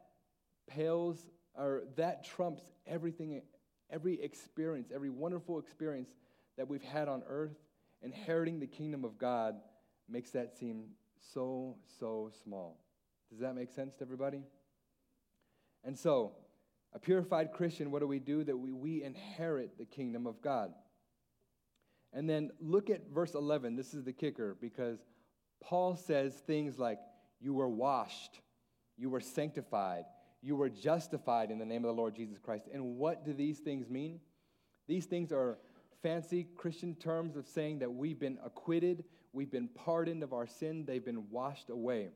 pales 0.69 1.27
or 1.57 1.83
that 1.97 2.25
trumps 2.25 2.63
everything, 2.87 3.43
every 3.91 4.23
experience, 4.23 4.91
every 4.95 5.11
wonderful 5.11 5.59
experience 5.59 6.11
that 6.57 6.69
we've 6.69 6.83
had 6.83 7.09
on 7.09 7.23
earth. 7.29 7.57
Inheriting 8.01 8.61
the 8.61 8.67
kingdom 8.67 9.05
of 9.05 9.19
God 9.19 9.57
makes 10.09 10.31
that 10.31 10.57
seem 10.57 10.85
so, 11.33 11.77
so 11.99 12.31
small. 12.45 12.79
Does 13.31 13.41
that 13.41 13.55
make 13.55 13.71
sense 13.71 13.95
to 13.97 14.03
everybody? 14.03 14.43
And 15.85 15.99
so, 15.99 16.33
a 16.95 16.99
purified 16.99 17.53
Christian, 17.53 17.91
what 17.91 18.01
do 18.01 18.07
we 18.07 18.19
do? 18.19 18.45
That 18.45 18.57
we, 18.57 18.73
we 18.73 19.03
inherit 19.03 19.79
the 19.79 19.85
kingdom 19.85 20.27
of 20.27 20.41
God. 20.41 20.73
And 22.13 22.29
then 22.29 22.51
look 22.61 22.89
at 22.89 23.11
verse 23.13 23.35
11. 23.35 23.77
This 23.77 23.93
is 23.93 24.05
the 24.05 24.13
kicker 24.13 24.57
because 24.61 24.99
Paul 25.61 25.97
says 25.97 26.33
things 26.47 26.79
like, 26.79 26.99
You 27.41 27.53
were 27.53 27.69
washed, 27.69 28.41
you 28.97 29.11
were 29.11 29.21
sanctified, 29.21 30.05
you 30.42 30.57
were 30.57 30.68
justified 30.68 31.50
in 31.50 31.59
the 31.59 31.64
name 31.64 31.85
of 31.85 31.95
the 31.95 32.00
Lord 32.00 32.14
Jesus 32.14 32.38
Christ. 32.38 32.66
And 32.73 32.97
what 32.97 33.25
do 33.25 33.33
these 33.33 33.59
things 33.59 33.88
mean? 33.88 34.21
These 34.87 35.07
things 35.07 35.33
are 35.33 35.59
fancy 36.02 36.47
Christian 36.57 36.95
terms 36.95 37.37
of 37.37 37.47
saying 37.47 37.80
that 37.80 37.92
we've 37.92 38.18
been 38.18 38.38
acquitted, 38.45 39.04
we've 39.33 39.50
been 39.50 39.68
pardoned 39.68 40.23
of 40.23 40.33
our 40.33 40.47
sin, 40.47 40.85
they've 40.87 41.04
been 41.04 41.28
washed 41.30 41.71
away. 41.71 42.11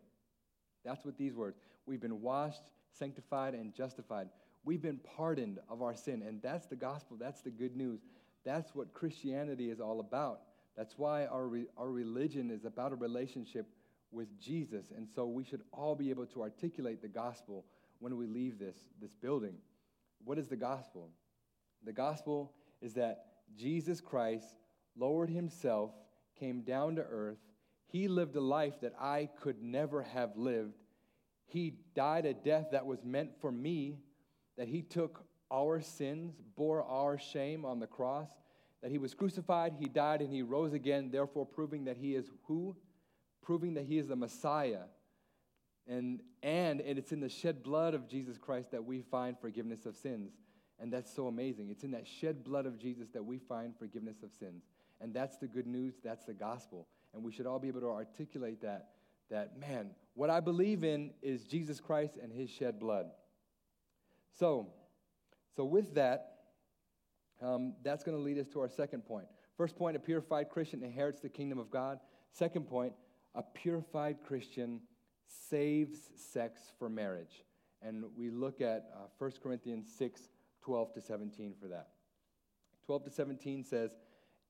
That's 0.84 1.04
what 1.04 1.18
these 1.18 1.34
words. 1.34 1.58
We've 1.86 2.00
been 2.00 2.20
washed, 2.20 2.62
sanctified, 2.90 3.54
and 3.54 3.74
justified. 3.74 4.28
We've 4.64 4.82
been 4.82 5.00
pardoned 5.16 5.58
of 5.68 5.82
our 5.82 5.94
sin. 5.94 6.22
And 6.22 6.40
that's 6.40 6.66
the 6.66 6.76
gospel. 6.76 7.16
That's 7.18 7.40
the 7.40 7.50
good 7.50 7.76
news. 7.76 8.00
That's 8.44 8.74
what 8.74 8.92
Christianity 8.92 9.70
is 9.70 9.80
all 9.80 10.00
about. 10.00 10.40
That's 10.76 10.96
why 10.96 11.26
our, 11.26 11.46
re- 11.46 11.66
our 11.76 11.90
religion 11.90 12.50
is 12.50 12.64
about 12.64 12.92
a 12.92 12.96
relationship 12.96 13.66
with 14.10 14.28
Jesus. 14.40 14.86
And 14.96 15.08
so 15.08 15.26
we 15.26 15.44
should 15.44 15.62
all 15.72 15.94
be 15.94 16.10
able 16.10 16.26
to 16.26 16.42
articulate 16.42 17.02
the 17.02 17.08
gospel 17.08 17.64
when 18.02 18.16
we 18.16 18.26
leave 18.26 18.58
this, 18.58 18.76
this 19.00 19.14
building. 19.14 19.54
What 20.24 20.36
is 20.36 20.48
the 20.48 20.56
gospel? 20.56 21.10
The 21.84 21.92
gospel 21.92 22.52
is 22.80 22.94
that 22.94 23.26
Jesus 23.56 24.00
Christ 24.00 24.56
lowered 24.96 25.30
himself, 25.30 25.92
came 26.36 26.62
down 26.62 26.96
to 26.96 27.02
earth. 27.02 27.38
He 27.86 28.08
lived 28.08 28.34
a 28.34 28.40
life 28.40 28.80
that 28.80 28.94
I 29.00 29.28
could 29.40 29.62
never 29.62 30.02
have 30.02 30.36
lived. 30.36 30.74
He 31.46 31.74
died 31.94 32.26
a 32.26 32.34
death 32.34 32.70
that 32.72 32.86
was 32.86 33.04
meant 33.04 33.40
for 33.40 33.52
me 33.52 34.00
that 34.58 34.66
he 34.66 34.82
took 34.82 35.24
our 35.52 35.80
sins, 35.80 36.34
bore 36.56 36.82
our 36.82 37.18
shame 37.18 37.64
on 37.64 37.78
the 37.78 37.86
cross, 37.86 38.30
that 38.82 38.90
he 38.90 38.98
was 38.98 39.14
crucified, 39.14 39.74
he 39.78 39.86
died, 39.86 40.22
and 40.22 40.32
he 40.32 40.42
rose 40.42 40.72
again, 40.72 41.10
therefore 41.12 41.46
proving 41.46 41.84
that 41.84 41.98
he 41.98 42.16
is 42.16 42.28
who? 42.48 42.74
Proving 43.42 43.74
that 43.74 43.84
he 43.84 43.98
is 43.98 44.08
the 44.08 44.16
Messiah. 44.16 44.86
And, 45.88 46.20
and, 46.42 46.80
and 46.80 46.98
it's 46.98 47.12
in 47.12 47.20
the 47.20 47.28
shed 47.28 47.62
blood 47.62 47.94
of 47.94 48.08
Jesus 48.08 48.38
Christ 48.38 48.70
that 48.70 48.84
we 48.84 49.02
find 49.02 49.38
forgiveness 49.38 49.84
of 49.86 49.96
sins. 49.96 50.32
And 50.78 50.92
that's 50.92 51.14
so 51.14 51.26
amazing. 51.26 51.70
It's 51.70 51.84
in 51.84 51.90
that 51.92 52.06
shed 52.06 52.44
blood 52.44 52.66
of 52.66 52.78
Jesus 52.78 53.08
that 53.10 53.24
we 53.24 53.38
find 53.38 53.76
forgiveness 53.76 54.22
of 54.22 54.32
sins. 54.32 54.64
And 55.00 55.12
that's 55.12 55.36
the 55.36 55.48
good 55.48 55.66
news, 55.66 55.94
that's 56.02 56.24
the 56.24 56.34
gospel. 56.34 56.86
And 57.14 57.22
we 57.22 57.32
should 57.32 57.46
all 57.46 57.58
be 57.58 57.68
able 57.68 57.80
to 57.80 57.90
articulate 57.90 58.62
that, 58.62 58.90
that, 59.30 59.58
man, 59.58 59.90
what 60.14 60.30
I 60.30 60.40
believe 60.40 60.84
in 60.84 61.10
is 61.22 61.44
Jesus 61.44 61.80
Christ 61.80 62.14
and 62.22 62.32
his 62.32 62.50
shed 62.50 62.78
blood. 62.78 63.06
So, 64.38 64.68
so 65.56 65.64
with 65.64 65.94
that, 65.94 66.36
um, 67.40 67.74
that's 67.82 68.04
going 68.04 68.16
to 68.16 68.22
lead 68.22 68.38
us 68.38 68.48
to 68.48 68.60
our 68.60 68.68
second 68.68 69.04
point. 69.04 69.26
First 69.56 69.76
point, 69.76 69.96
a 69.96 70.00
purified 70.00 70.48
Christian 70.48 70.82
inherits 70.82 71.20
the 71.20 71.28
kingdom 71.28 71.58
of 71.58 71.70
God. 71.70 71.98
Second 72.30 72.66
point, 72.66 72.92
a 73.34 73.42
purified 73.42 74.18
Christian 74.26 74.80
saves 75.26 75.98
sex 76.16 76.60
for 76.78 76.88
marriage. 76.88 77.44
And 77.82 78.04
we 78.16 78.30
look 78.30 78.60
at 78.60 78.90
uh, 78.94 79.06
1 79.18 79.32
Corinthians 79.42 79.88
6 79.98 80.28
12 80.62 80.94
to 80.94 81.00
17 81.00 81.54
for 81.60 81.68
that. 81.68 81.88
12 82.86 83.04
to 83.04 83.10
17 83.10 83.64
says, 83.64 83.90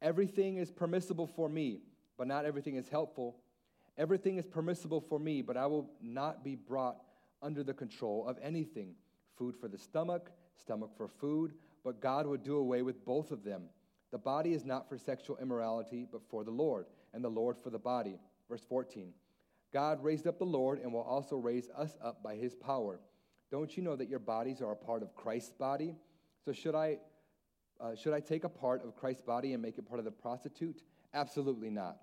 Everything 0.03 0.57
is 0.57 0.71
permissible 0.71 1.27
for 1.27 1.49
me, 1.49 1.81
but 2.19 2.27
not 2.27 2.45
everything 2.45 2.77
is 2.77 2.89
helpful. 2.89 3.37
Everything 3.97 4.37
is 4.37 4.47
permissible 4.47 5.01
for 5.01 5.19
me, 5.19 5.43
but 5.43 5.57
I 5.57 5.67
will 5.67 5.91
not 6.03 6.45
be 6.45 6.55
brought 6.55 6.97
under 7.43 7.63
the 7.63 7.75
control 7.75 8.27
of 8.27 8.39
anything 8.43 8.95
food 9.37 9.57
for 9.57 9.69
the 9.69 9.79
stomach, 9.79 10.31
stomach 10.57 10.91
for 10.97 11.09
food, 11.09 11.55
but 11.85 12.01
God 12.01 12.27
would 12.27 12.43
do 12.43 12.57
away 12.57 12.83
with 12.83 13.05
both 13.05 13.31
of 13.31 13.45
them. 13.45 13.63
The 14.11 14.19
body 14.19 14.53
is 14.53 14.65
not 14.65 14.89
for 14.89 14.99
sexual 14.99 15.39
immorality, 15.41 16.07
but 16.11 16.23
for 16.29 16.45
the 16.45 16.51
Lord, 16.51 16.87
and 17.15 17.25
the 17.25 17.31
Lord 17.31 17.57
for 17.59 17.71
the 17.71 17.79
body. 17.79 18.19
Verse 18.49 18.65
14 18.69 19.13
God 19.73 20.03
raised 20.03 20.27
up 20.27 20.39
the 20.39 20.45
Lord 20.45 20.81
and 20.81 20.93
will 20.93 21.01
also 21.01 21.37
raise 21.37 21.71
us 21.77 21.97
up 22.03 22.23
by 22.23 22.35
his 22.35 22.55
power. 22.55 23.01
Don't 23.51 23.77
you 23.77 23.83
know 23.83 23.97
that 23.97 24.09
your 24.09 24.19
bodies 24.19 24.61
are 24.61 24.73
a 24.73 24.77
part 24.77 25.03
of 25.03 25.15
Christ's 25.15 25.53
body? 25.53 25.95
So, 26.45 26.53
should 26.53 26.75
I 26.75 26.99
uh, 27.81 27.97
should 27.97 28.13
I 28.13 28.21
take 28.21 28.45
a 28.45 28.49
part 28.49 28.85
of 28.85 28.95
Christ's 28.95 29.23
body 29.23 29.55
and 29.55 29.63
make 29.63 29.77
it 29.77 29.89
part 29.89 29.99
of 29.99 30.05
the 30.05 30.11
prostitute? 30.11 30.83
Absolutely 31.15 31.71
not. 31.71 31.99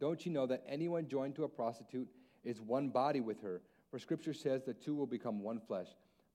Don't 0.00 0.24
you 0.24 0.32
know 0.32 0.46
that 0.46 0.64
anyone 0.66 1.06
joined 1.06 1.34
to 1.36 1.44
a 1.44 1.48
prostitute 1.48 2.08
is 2.44 2.60
one 2.60 2.88
body 2.88 3.20
with 3.20 3.40
her? 3.42 3.62
For 3.90 3.98
scripture 3.98 4.32
says 4.32 4.62
the 4.64 4.74
two 4.74 4.94
will 4.94 5.06
become 5.06 5.42
one 5.42 5.60
flesh. 5.60 5.88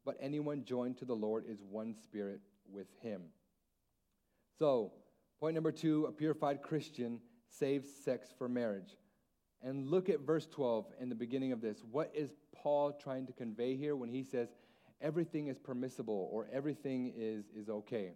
But 0.06 0.18
anyone 0.20 0.64
joined 0.64 0.98
to 0.98 1.06
the 1.06 1.16
Lord 1.16 1.46
is 1.48 1.62
one 1.62 1.94
spirit 1.94 2.42
with 2.72 2.88
him. 3.02 3.22
So, 4.58 4.94
point 5.40 5.56
number 5.56 5.72
two 5.72 6.06
a 6.06 6.12
purified 6.12 6.62
Christian 6.62 7.20
saves 7.50 7.90
sex 8.04 8.30
for 8.38 8.48
marriage. 8.48 8.96
And 9.64 9.90
look 9.90 10.10
at 10.10 10.22
verse 10.22 10.48
12 10.48 10.86
in 11.00 11.10
the 11.10 11.16
beginning 11.16 11.52
of 11.52 11.62
this. 11.62 11.84
What 11.92 12.12
is 12.16 12.32
Paul 12.56 12.94
trying 12.94 13.28
to 13.28 13.34
convey 13.34 13.76
here 13.76 13.96
when 13.96 14.10
he 14.10 14.24
says 14.24 14.50
everything 15.02 15.48
is 15.48 15.60
permissible 15.60 16.30
or 16.32 16.48
everything 16.52 17.14
is, 17.16 17.46
is 17.56 17.70
okay? 17.70 18.14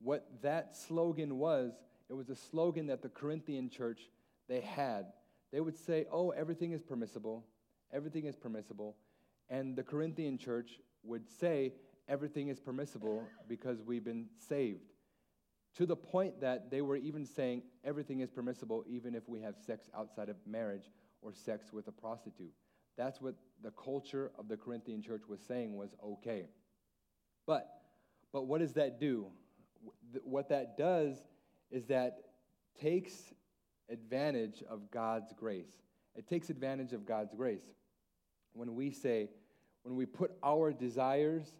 What 0.00 0.26
that 0.42 0.76
slogan 0.76 1.38
was, 1.38 1.72
it 2.08 2.14
was 2.14 2.30
a 2.30 2.36
slogan 2.36 2.86
that 2.86 3.02
the 3.02 3.08
Corinthian 3.08 3.68
church 3.68 4.08
they 4.48 4.60
had. 4.60 5.12
They 5.52 5.60
would 5.60 5.76
say, 5.76 6.06
"Oh, 6.10 6.30
everything 6.30 6.72
is 6.72 6.82
permissible. 6.82 7.46
Everything 7.92 8.24
is 8.26 8.36
permissible." 8.36 8.96
And 9.48 9.76
the 9.76 9.82
Corinthian 9.82 10.38
church 10.38 10.80
would 11.04 11.28
say, 11.28 11.74
"Everything 12.08 12.48
is 12.48 12.58
permissible 12.58 13.26
because 13.48 13.82
we've 13.82 14.04
been 14.04 14.28
saved." 14.38 14.91
To 15.76 15.86
the 15.86 15.96
point 15.96 16.40
that 16.40 16.70
they 16.70 16.82
were 16.82 16.96
even 16.96 17.24
saying 17.24 17.62
everything 17.84 18.20
is 18.20 18.30
permissible 18.30 18.84
even 18.86 19.14
if 19.14 19.28
we 19.28 19.40
have 19.40 19.56
sex 19.56 19.88
outside 19.96 20.28
of 20.28 20.36
marriage 20.46 20.90
or 21.22 21.32
sex 21.32 21.72
with 21.72 21.88
a 21.88 21.92
prostitute. 21.92 22.52
That's 22.98 23.20
what 23.20 23.34
the 23.62 23.70
culture 23.70 24.30
of 24.38 24.48
the 24.48 24.56
Corinthian 24.56 25.00
church 25.00 25.22
was 25.28 25.40
saying 25.40 25.74
was 25.74 25.94
okay. 26.04 26.46
But 27.46 27.68
but 28.32 28.46
what 28.46 28.60
does 28.60 28.74
that 28.74 29.00
do? 29.00 29.26
what 30.24 30.48
that 30.48 30.76
does 30.76 31.16
is 31.70 31.86
that 31.86 32.18
takes 32.80 33.32
advantage 33.88 34.62
of 34.68 34.90
God's 34.90 35.32
grace. 35.32 35.82
It 36.14 36.26
takes 36.26 36.50
advantage 36.50 36.92
of 36.92 37.06
God's 37.06 37.34
grace. 37.34 37.64
When 38.52 38.74
we 38.74 38.90
say, 38.90 39.30
when 39.82 39.96
we 39.96 40.06
put 40.06 40.32
our 40.42 40.72
desires 40.72 41.54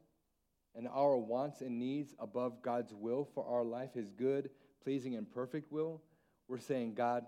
and 0.75 0.89
our 0.89 1.17
wants 1.17 1.61
and 1.61 1.79
needs 1.79 2.15
above 2.19 2.63
God's 2.63 2.93
will 2.95 3.29
for 3.35 3.45
our 3.47 3.65
life, 3.65 3.95
His 3.95 4.11
good, 4.11 4.51
pleasing, 4.83 5.17
and 5.17 5.31
perfect 5.31 5.71
will, 5.71 6.03
we're 6.49 6.59
saying, 6.59 6.95
God, 6.95 7.25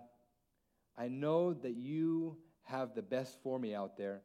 I 0.97 1.09
know 1.09 1.55
that 1.55 1.77
you 1.77 2.37
have 2.65 2.95
the 2.95 3.03
best 3.03 3.39
for 3.43 3.59
me 3.59 3.75
out 3.75 3.97
there, 3.97 4.23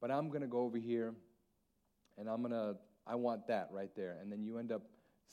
but 0.00 0.10
I'm 0.10 0.28
going 0.28 0.42
to 0.42 0.48
go 0.48 0.60
over 0.60 0.78
here 0.78 1.14
and 2.18 2.28
I'm 2.28 2.42
going 2.42 2.52
to, 2.52 2.76
I 3.06 3.14
want 3.14 3.46
that 3.48 3.68
right 3.72 3.90
there. 3.96 4.18
And 4.20 4.30
then 4.30 4.42
you 4.42 4.58
end 4.58 4.72
up 4.72 4.82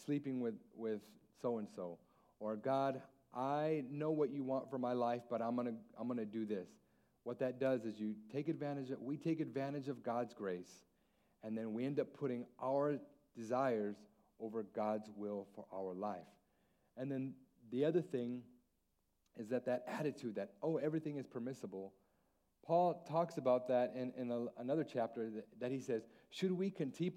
sleeping 0.05 0.39
with, 0.39 0.55
with 0.75 1.01
so 1.41 1.57
and 1.57 1.67
so. 1.75 1.98
Or, 2.39 2.55
God, 2.55 3.01
I 3.33 3.83
know 3.91 4.12
what 4.12 4.31
you 4.31 4.43
want 4.43 4.69
for 4.69 4.77
my 4.77 4.93
life, 4.93 5.21
but 5.29 5.41
I'm 5.41 5.55
going 5.55 5.67
to 5.67 5.74
I'm 6.00 6.07
going 6.07 6.17
to 6.19 6.25
do 6.25 6.45
this. 6.45 6.67
What 7.24 7.39
that 7.39 7.59
does 7.59 7.86
is 7.86 8.00
you 8.00 8.15
take 8.31 8.48
advantage 8.48 8.89
of, 8.91 9.01
we 9.01 9.17
take 9.17 9.39
advantage 9.39 9.88
of 9.88 10.03
God's 10.03 10.33
grace, 10.33 10.71
and 11.43 11.57
then 11.57 11.74
we 11.74 11.86
end 11.86 12.00
up 12.00 12.13
putting 12.17 12.45
our 12.62 12.98
desires 13.39 13.96
over 14.39 14.63
God's 14.75 15.10
will 15.15 15.48
for 15.55 15.65
our 15.74 15.93
life. 15.93 16.19
And 16.98 17.12
then 17.12 17.34
the 17.72 17.86
other 17.86 18.01
thing 18.01 18.41
is 19.38 19.50
that 19.50 19.65
that 19.65 19.84
attitude 19.88 20.36
that, 20.36 20.51
oh, 20.62 20.77
everything 20.77 21.17
is 21.17 21.25
permissible. 21.25 21.93
Paul 22.65 23.05
talks 23.10 23.38
about 23.38 23.67
that 23.69 23.93
in, 23.96 24.12
in 24.17 24.31
a, 24.31 24.46
another 24.62 24.84
chapter 24.84 25.29
that, 25.29 25.48
that, 25.60 25.72
he 25.72 25.79
says, 25.79 26.03
should 26.29 26.51
we 26.51 26.69
continue, 26.69 27.12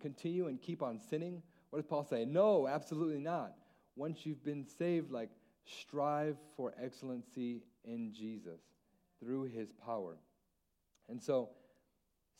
continue 0.00 0.46
and 0.46 0.60
keep 0.60 0.82
on 0.82 0.98
sinning 0.98 1.42
what 1.70 1.78
does 1.78 1.86
Paul 1.86 2.04
say? 2.04 2.24
No, 2.24 2.66
absolutely 2.66 3.20
not. 3.20 3.54
Once 3.96 4.26
you've 4.26 4.44
been 4.44 4.66
saved, 4.66 5.10
like, 5.10 5.30
strive 5.64 6.36
for 6.56 6.74
excellency 6.82 7.62
in 7.84 8.12
Jesus 8.12 8.60
through 9.20 9.44
his 9.44 9.70
power. 9.72 10.16
And 11.08 11.22
so, 11.22 11.50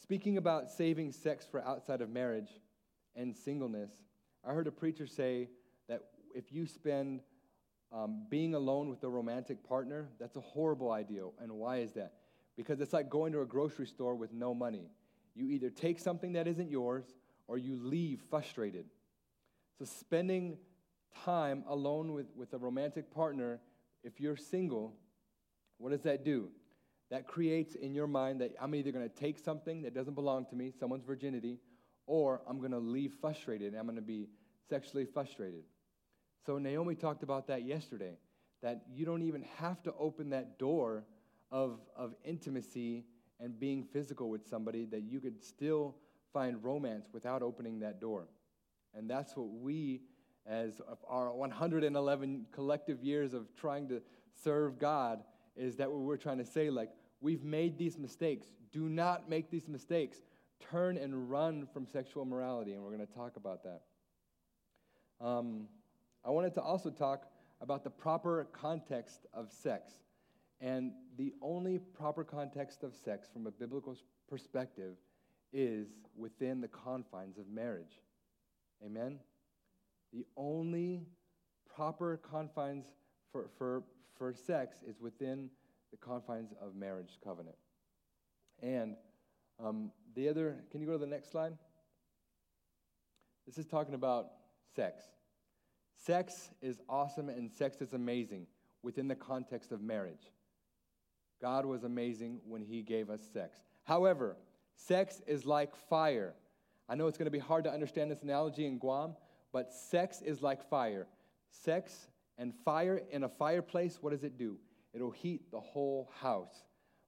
speaking 0.03 0.37
about 0.37 0.71
saving 0.71 1.13
sex 1.13 1.47
for 1.49 1.63
outside 1.63 2.01
of 2.01 2.11
marriage 2.11 2.51
and 3.17 3.37
singleness, 3.37 3.91
I 4.45 4.53
heard 4.53 4.67
a 4.67 4.73
preacher 4.73 5.07
say 5.07 5.49
that 5.89 6.03
if 6.35 6.53
you 6.53 6.67
spend 6.67 7.21
um, 7.93 8.27
being 8.29 8.55
alone 8.55 8.89
with 8.89 9.03
a 9.03 9.09
romantic 9.09 9.67
partner, 9.69 10.09
that's 10.19 10.37
a 10.37 10.41
horrible 10.41 10.93
idea. 10.93 11.25
And 11.41 11.53
why 11.53 11.79
is 11.79 11.93
that? 11.93 12.13
Because 12.57 12.81
it's 12.81 12.93
like 12.93 13.11
going 13.11 13.33
to 13.33 13.41
a 13.41 13.47
grocery 13.47 13.87
store 13.87 14.15
with 14.15 14.33
no 14.33 14.55
money. 14.55 14.91
You 15.35 15.47
either 15.51 15.71
take 15.71 15.99
something 15.99 16.33
that 16.35 16.47
isn't 16.47 16.71
yours 16.71 17.05
or 17.49 17.59
you 17.59 17.77
leave 17.77 18.21
frustrated. 18.31 18.87
So, 19.79 19.85
spending 19.85 20.59
time 21.25 21.65
alone 21.69 22.13
with, 22.13 22.27
with 22.37 22.53
a 22.53 22.59
romantic 22.59 23.13
partner, 23.13 23.61
if 24.05 24.21
you're 24.21 24.37
single, 24.37 24.95
what 25.79 25.91
does 25.91 26.03
that 26.03 26.25
do? 26.25 26.49
That 27.11 27.27
creates 27.27 27.75
in 27.75 27.95
your 27.95 28.07
mind 28.07 28.41
that 28.41 28.55
I'm 28.61 28.75
either 28.75 28.93
going 28.93 29.09
to 29.09 29.15
take 29.15 29.39
something 29.39 29.83
that 29.83 29.95
doesn't 29.95 30.15
belong 30.15 30.47
to 30.47 30.57
me, 30.57 30.73
someone's 30.79 31.05
virginity, 31.05 31.59
or 32.11 32.41
I'm 32.49 32.59
going 32.59 32.73
to 32.73 32.79
leave 32.79 33.15
frustrated. 33.21 33.73
I'm 33.77 33.85
going 33.85 33.95
to 33.95 34.03
be 34.03 34.27
sexually 34.69 35.05
frustrated. 35.05 35.63
So, 36.45 36.59
Naomi 36.59 36.97
talked 36.97 37.23
about 37.23 37.47
that 37.47 37.65
yesterday 37.65 38.17
that 38.63 38.83
you 38.93 39.07
don't 39.07 39.23
even 39.23 39.45
have 39.59 39.81
to 39.85 39.95
open 39.97 40.31
that 40.31 40.59
door 40.59 41.05
of, 41.53 41.79
of 41.95 42.17
intimacy 42.25 43.05
and 43.39 43.59
being 43.61 43.85
physical 43.85 44.29
with 44.29 44.45
somebody, 44.49 44.87
that 44.87 45.03
you 45.03 45.21
could 45.21 45.41
still 45.41 45.95
find 46.33 46.63
romance 46.65 47.07
without 47.13 47.43
opening 47.43 47.79
that 47.79 48.01
door. 48.01 48.27
And 48.93 49.09
that's 49.09 49.37
what 49.37 49.49
we, 49.49 50.03
as 50.45 50.81
our 51.09 51.33
111 51.33 52.47
collective 52.51 53.05
years 53.05 53.35
of 53.35 53.55
trying 53.55 53.89
to 53.89 54.03
serve 54.43 54.81
God, 54.81 55.23
is 55.57 55.77
that 55.77 55.89
what 55.89 56.01
we're 56.01 56.17
trying 56.17 56.39
to 56.39 56.45
say, 56.45 56.71
like, 56.71 56.91
we've 57.21 57.45
made 57.45 57.79
these 57.79 57.97
mistakes. 57.97 58.49
Do 58.73 58.89
not 58.89 59.31
make 59.31 59.49
these 59.49 59.69
mistakes. 59.69 60.19
Turn 60.61 60.97
and 60.97 61.31
run 61.31 61.67
from 61.73 61.87
sexual 61.87 62.25
morality, 62.25 62.73
and 62.73 62.83
we're 62.83 62.95
going 62.95 63.07
to 63.07 63.15
talk 63.15 63.37
about 63.37 63.63
that. 63.65 63.83
Um, 65.25 65.69
I 66.25 66.31
wanted 66.31 66.55
to 66.55 66.63
also 66.63 66.91
talk 66.91 67.27
about 67.61 67.85
the 67.85 67.91
proper 67.91 68.47
context 68.53 69.27
of 69.33 69.51
sex. 69.53 69.93
And 70.61 70.93
the 71.17 71.33
only 71.41 71.79
proper 71.79 72.25
context 72.25 72.83
of 72.83 72.95
sex 72.95 73.29
from 73.33 73.47
a 73.47 73.51
biblical 73.51 73.97
perspective 74.29 74.97
is 75.53 75.89
within 76.17 76.61
the 76.61 76.69
confines 76.69 77.39
of 77.39 77.49
marriage. 77.49 78.01
Amen? 78.85 79.19
The 80.13 80.25
only 80.37 81.03
proper 81.75 82.19
confines 82.19 82.87
for, 83.33 83.49
for, 83.59 83.83
for 84.17 84.35
sex 84.35 84.79
is 84.87 85.01
within 85.01 85.51
the 85.91 85.97
confines 85.97 86.53
of 86.61 86.75
marriage 86.75 87.19
covenant. 87.25 87.57
And 88.63 88.97
um, 89.63 89.91
the 90.15 90.29
other, 90.29 90.57
can 90.71 90.81
you 90.81 90.87
go 90.87 90.93
to 90.95 90.99
the 90.99 91.07
next 91.07 91.31
slide? 91.31 91.53
This 93.47 93.59
is 93.59 93.67
talking 93.67 93.95
about 93.95 94.29
sex. 94.75 95.03
Sex 96.05 96.51
is 96.63 96.81
awesome 96.89 97.29
and 97.29 97.51
sex 97.51 97.81
is 97.81 97.93
amazing 97.93 98.47
within 98.83 99.09
the 99.09 99.15
context 99.15 99.73
of 99.73 99.83
marriage. 99.83 100.33
God 101.41 101.67
was 101.67 101.85
amazing 101.85 102.41
when 102.47 102.63
He 102.63 102.83
gave 102.83 103.11
us 103.11 103.21
sex. 103.33 103.59
However, 103.85 104.37
sex 104.77 105.21
is 105.27 105.47
like 105.47 105.75
fire. 105.89 106.35
I 106.89 106.95
know 106.95 107.07
it's 107.07 107.19
going 107.19 107.27
to 107.27 107.31
be 107.31 107.39
hard 107.39 107.65
to 107.65 107.73
understand 107.73 108.11
this 108.11 108.23
analogy 108.23 108.67
in 108.67 108.79
Guam, 108.79 109.15
but 109.53 109.73
sex 109.73 110.23
is 110.23 110.43
like 110.43 110.69
fire. 110.69 111.07
Sex 111.51 112.09
and 112.39 112.55
fire 112.65 113.03
in 113.11 113.25
a 113.25 113.29
fireplace, 113.29 113.99
what 114.01 114.11
does 114.11 114.25
it 114.25 114.39
do? 114.39 114.59
It'll 114.95 115.11
heat 115.11 115.51
the 115.51 115.61
whole 115.61 116.11
house. 116.21 116.65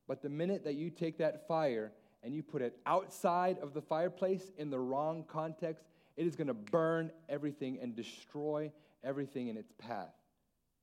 But 0.07 0.23
the 0.23 0.29
minute 0.29 0.65
that 0.65 0.75
you 0.75 0.91
take 0.91 1.19
that 1.19 1.47
fire 1.49 1.93
and 2.23 2.35
you 2.35 2.43
put 2.43 2.63
it 2.63 2.79
outside 2.87 3.59
of 3.59 3.75
the 3.75 3.83
fireplace 3.83 4.53
in 4.57 4.71
the 4.71 4.79
wrong 4.79 5.25
context, 5.27 5.85
it 6.17 6.27
is 6.27 6.37
going 6.37 6.49
to 6.49 6.55
burn 6.55 7.11
everything 7.29 7.79
and 7.83 7.97
destroy 7.97 8.71
everything 9.03 9.49
in 9.49 9.57
its 9.57 9.73
path. 9.79 10.15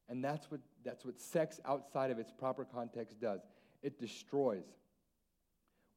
And 0.10 0.23
that's 0.23 0.49
what, 0.49 0.60
that's 0.84 1.06
what 1.06 1.19
sex 1.19 1.60
outside 1.65 2.12
of 2.12 2.19
its 2.19 2.32
proper 2.32 2.65
context 2.65 3.19
does 3.19 3.41
it 3.82 3.99
destroys. 3.99 4.65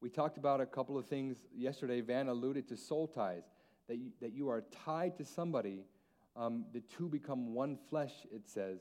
We 0.01 0.09
talked 0.09 0.37
about 0.37 0.61
a 0.61 0.65
couple 0.65 0.97
of 0.97 1.05
things 1.05 1.37
yesterday. 1.53 2.01
Van 2.01 2.27
alluded 2.27 2.67
to 2.69 2.77
soul 2.77 3.07
ties, 3.07 3.43
that 3.87 3.97
you, 3.97 4.11
that 4.21 4.33
you 4.33 4.49
are 4.49 4.63
tied 4.85 5.17
to 5.17 5.25
somebody. 5.25 5.83
Um, 6.35 6.65
the 6.73 6.81
two 6.81 7.09
become 7.09 7.53
one 7.53 7.77
flesh, 7.89 8.11
it 8.31 8.47
says 8.47 8.79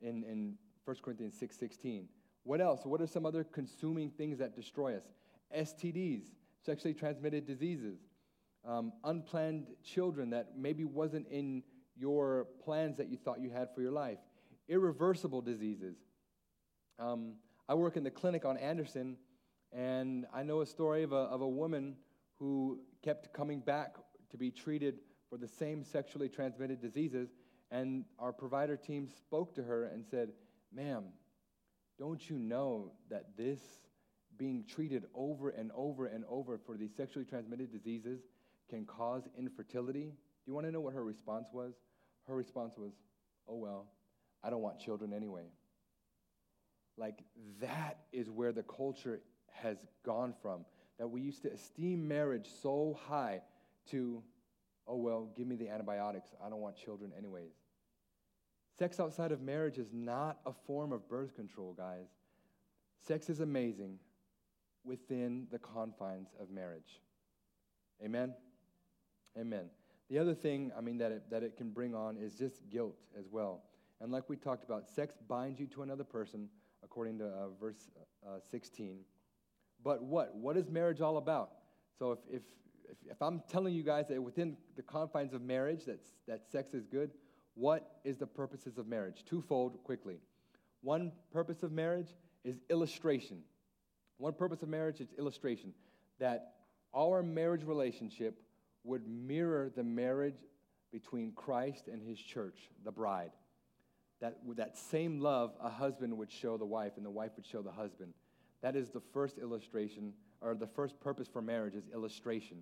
in, 0.00 0.24
in 0.24 0.54
1 0.84 0.96
Corinthians 1.02 1.34
6.16. 1.40 2.04
What 2.44 2.60
else? 2.60 2.84
What 2.84 3.00
are 3.00 3.06
some 3.06 3.26
other 3.26 3.44
consuming 3.44 4.10
things 4.10 4.38
that 4.38 4.56
destroy 4.56 4.96
us? 4.96 5.04
STDs, 5.56 6.22
sexually 6.64 6.94
transmitted 6.94 7.46
diseases, 7.46 7.98
um, 8.66 8.92
unplanned 9.04 9.66
children 9.82 10.30
that 10.30 10.52
maybe 10.56 10.84
wasn't 10.84 11.26
in 11.28 11.62
your 11.96 12.46
plans 12.64 12.96
that 12.96 13.08
you 13.08 13.16
thought 13.16 13.40
you 13.40 13.50
had 13.50 13.68
for 13.74 13.82
your 13.82 13.92
life, 13.92 14.18
irreversible 14.68 15.42
diseases. 15.42 15.96
Um, 16.98 17.34
I 17.68 17.74
work 17.74 17.96
in 17.96 18.04
the 18.04 18.10
clinic 18.10 18.44
on 18.44 18.56
Andersen 18.56 19.16
and 19.72 20.26
I 20.34 20.42
know 20.42 20.60
a 20.60 20.66
story 20.66 21.02
of 21.02 21.12
a, 21.12 21.16
of 21.16 21.40
a 21.40 21.48
woman 21.48 21.96
who 22.38 22.80
kept 23.02 23.32
coming 23.32 23.60
back 23.60 23.96
to 24.30 24.36
be 24.36 24.50
treated 24.50 24.98
for 25.28 25.36
the 25.36 25.46
same 25.46 25.84
sexually 25.84 26.28
transmitted 26.28 26.80
diseases. 26.80 27.28
And 27.70 28.04
our 28.18 28.32
provider 28.32 28.76
team 28.76 29.08
spoke 29.08 29.54
to 29.54 29.62
her 29.62 29.84
and 29.84 30.04
said, 30.04 30.30
Ma'am, 30.74 31.04
don't 31.98 32.28
you 32.28 32.36
know 32.36 32.92
that 33.10 33.36
this 33.36 33.60
being 34.40 34.64
treated 34.66 35.04
over 35.14 35.50
and 35.50 35.70
over 35.76 36.06
and 36.06 36.24
over 36.28 36.58
for 36.64 36.78
these 36.78 36.96
sexually 36.96 37.26
transmitted 37.26 37.70
diseases 37.70 38.22
can 38.70 38.86
cause 38.86 39.28
infertility? 39.38 40.06
Do 40.06 40.46
you 40.46 40.54
want 40.54 40.66
to 40.66 40.72
know 40.72 40.80
what 40.80 40.94
her 40.94 41.04
response 41.04 41.48
was? 41.52 41.74
Her 42.26 42.34
response 42.34 42.72
was, 42.78 42.92
Oh, 43.46 43.56
well, 43.56 43.86
I 44.42 44.48
don't 44.48 44.62
want 44.62 44.80
children 44.80 45.12
anyway. 45.12 45.44
Like, 46.96 47.18
that 47.60 47.98
is 48.12 48.30
where 48.30 48.52
the 48.52 48.62
culture 48.62 49.20
has 49.52 49.76
gone 50.04 50.34
from. 50.40 50.64
That 50.98 51.08
we 51.08 51.20
used 51.20 51.42
to 51.42 51.52
esteem 51.52 52.08
marriage 52.08 52.48
so 52.62 52.98
high 53.08 53.42
to, 53.90 54.22
oh, 54.86 54.96
well, 54.96 55.28
give 55.36 55.46
me 55.46 55.56
the 55.56 55.68
antibiotics. 55.68 56.30
I 56.44 56.48
don't 56.48 56.60
want 56.60 56.76
children 56.76 57.12
anyways. 57.16 57.52
Sex 58.78 59.00
outside 59.00 59.32
of 59.32 59.42
marriage 59.42 59.76
is 59.76 59.88
not 59.92 60.38
a 60.46 60.52
form 60.66 60.92
of 60.92 61.08
birth 61.08 61.34
control, 61.34 61.74
guys. 61.76 62.06
Sex 63.06 63.28
is 63.28 63.40
amazing 63.40 63.98
within 64.84 65.46
the 65.50 65.58
confines 65.58 66.28
of 66.40 66.50
marriage. 66.50 67.00
Amen? 68.04 68.34
Amen. 69.38 69.70
The 70.08 70.18
other 70.18 70.34
thing, 70.34 70.72
I 70.76 70.80
mean, 70.80 70.98
that 70.98 71.12
it, 71.12 71.30
that 71.30 71.42
it 71.42 71.56
can 71.56 71.70
bring 71.70 71.94
on 71.94 72.16
is 72.16 72.34
just 72.34 72.68
guilt 72.68 72.98
as 73.18 73.26
well. 73.30 73.62
And 74.00 74.10
like 74.10 74.28
we 74.28 74.36
talked 74.36 74.64
about, 74.64 74.88
sex 74.88 75.14
binds 75.28 75.60
you 75.60 75.66
to 75.68 75.82
another 75.82 76.04
person, 76.04 76.48
according 76.82 77.18
to 77.18 77.26
uh, 77.26 77.48
verse 77.60 77.90
uh, 78.26 78.38
16. 78.50 79.00
But 79.84 80.02
what? 80.02 80.34
What 80.34 80.56
is 80.56 80.68
marriage 80.68 81.00
all 81.00 81.16
about? 81.18 81.50
So 81.98 82.12
if, 82.12 82.18
if, 82.28 82.42
if, 82.90 82.96
if, 83.10 83.22
I'm 83.22 83.42
telling 83.48 83.74
you 83.74 83.82
guys 83.82 84.08
that 84.08 84.20
within 84.20 84.56
the 84.76 84.82
confines 84.82 85.32
of 85.32 85.42
marriage 85.42 85.84
that, 85.84 86.00
that 86.26 86.50
sex 86.50 86.74
is 86.74 86.86
good, 86.86 87.10
what 87.54 88.00
is 88.04 88.16
the 88.16 88.26
purposes 88.26 88.78
of 88.78 88.86
marriage? 88.86 89.24
Twofold, 89.26 89.82
quickly. 89.84 90.18
One 90.82 91.12
purpose 91.32 91.62
of 91.62 91.72
marriage 91.72 92.08
is 92.42 92.56
illustration. 92.70 93.42
One 94.20 94.34
purpose 94.34 94.62
of 94.62 94.68
marriage 94.68 95.00
is 95.00 95.08
illustration. 95.18 95.72
That 96.18 96.52
our 96.94 97.22
marriage 97.22 97.64
relationship 97.64 98.38
would 98.84 99.08
mirror 99.08 99.70
the 99.74 99.82
marriage 99.82 100.36
between 100.92 101.32
Christ 101.32 101.88
and 101.88 102.02
his 102.02 102.18
church, 102.18 102.68
the 102.84 102.92
bride. 102.92 103.30
That, 104.20 104.36
with 104.44 104.58
that 104.58 104.76
same 104.76 105.20
love, 105.20 105.54
a 105.62 105.70
husband 105.70 106.16
would 106.18 106.30
show 106.30 106.58
the 106.58 106.66
wife 106.66 106.92
and 106.96 107.06
the 107.06 107.10
wife 107.10 107.30
would 107.36 107.46
show 107.46 107.62
the 107.62 107.72
husband. 107.72 108.12
That 108.60 108.76
is 108.76 108.90
the 108.90 109.00
first 109.00 109.38
illustration, 109.38 110.12
or 110.42 110.54
the 110.54 110.66
first 110.66 111.00
purpose 111.00 111.26
for 111.26 111.40
marriage 111.40 111.74
is 111.74 111.84
illustration. 111.94 112.58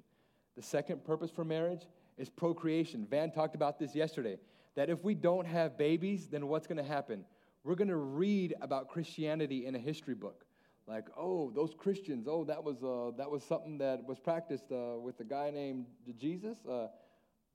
The 0.55 0.63
second 0.63 1.05
purpose 1.05 1.31
for 1.31 1.45
marriage 1.45 1.83
is 2.17 2.29
procreation. 2.29 3.05
Van 3.11 3.33
talked 3.33 3.57
about 3.57 3.81
this 3.81 3.97
yesterday. 3.97 4.39
That 4.77 4.91
if 4.91 5.03
we 5.03 5.17
don't 5.17 5.47
have 5.47 5.77
babies, 5.77 6.29
then 6.29 6.47
what's 6.47 6.69
going 6.69 6.79
to 6.79 6.89
happen? 6.89 7.25
We're 7.65 7.75
going 7.75 7.89
to 7.89 7.97
read 7.97 8.55
about 8.61 8.89
Christianity 8.89 9.67
in 9.67 9.75
a 9.75 9.79
history 9.79 10.15
book. 10.15 10.45
Like, 10.89 11.05
oh, 11.19 11.53
those 11.55 11.75
Christians, 11.77 12.27
oh, 12.27 12.45
that 12.45 12.65
was, 12.65 12.83
uh, 12.83 13.15
that 13.19 13.31
was 13.31 13.45
something 13.45 13.77
that 13.77 14.03
was 14.07 14.19
practiced 14.19 14.73
uh, 14.73 14.99
with 14.99 15.21
a 15.21 15.25
guy 15.25 15.51
named 15.51 15.85
Jesus. 16.19 16.57
Uh, 16.65 16.87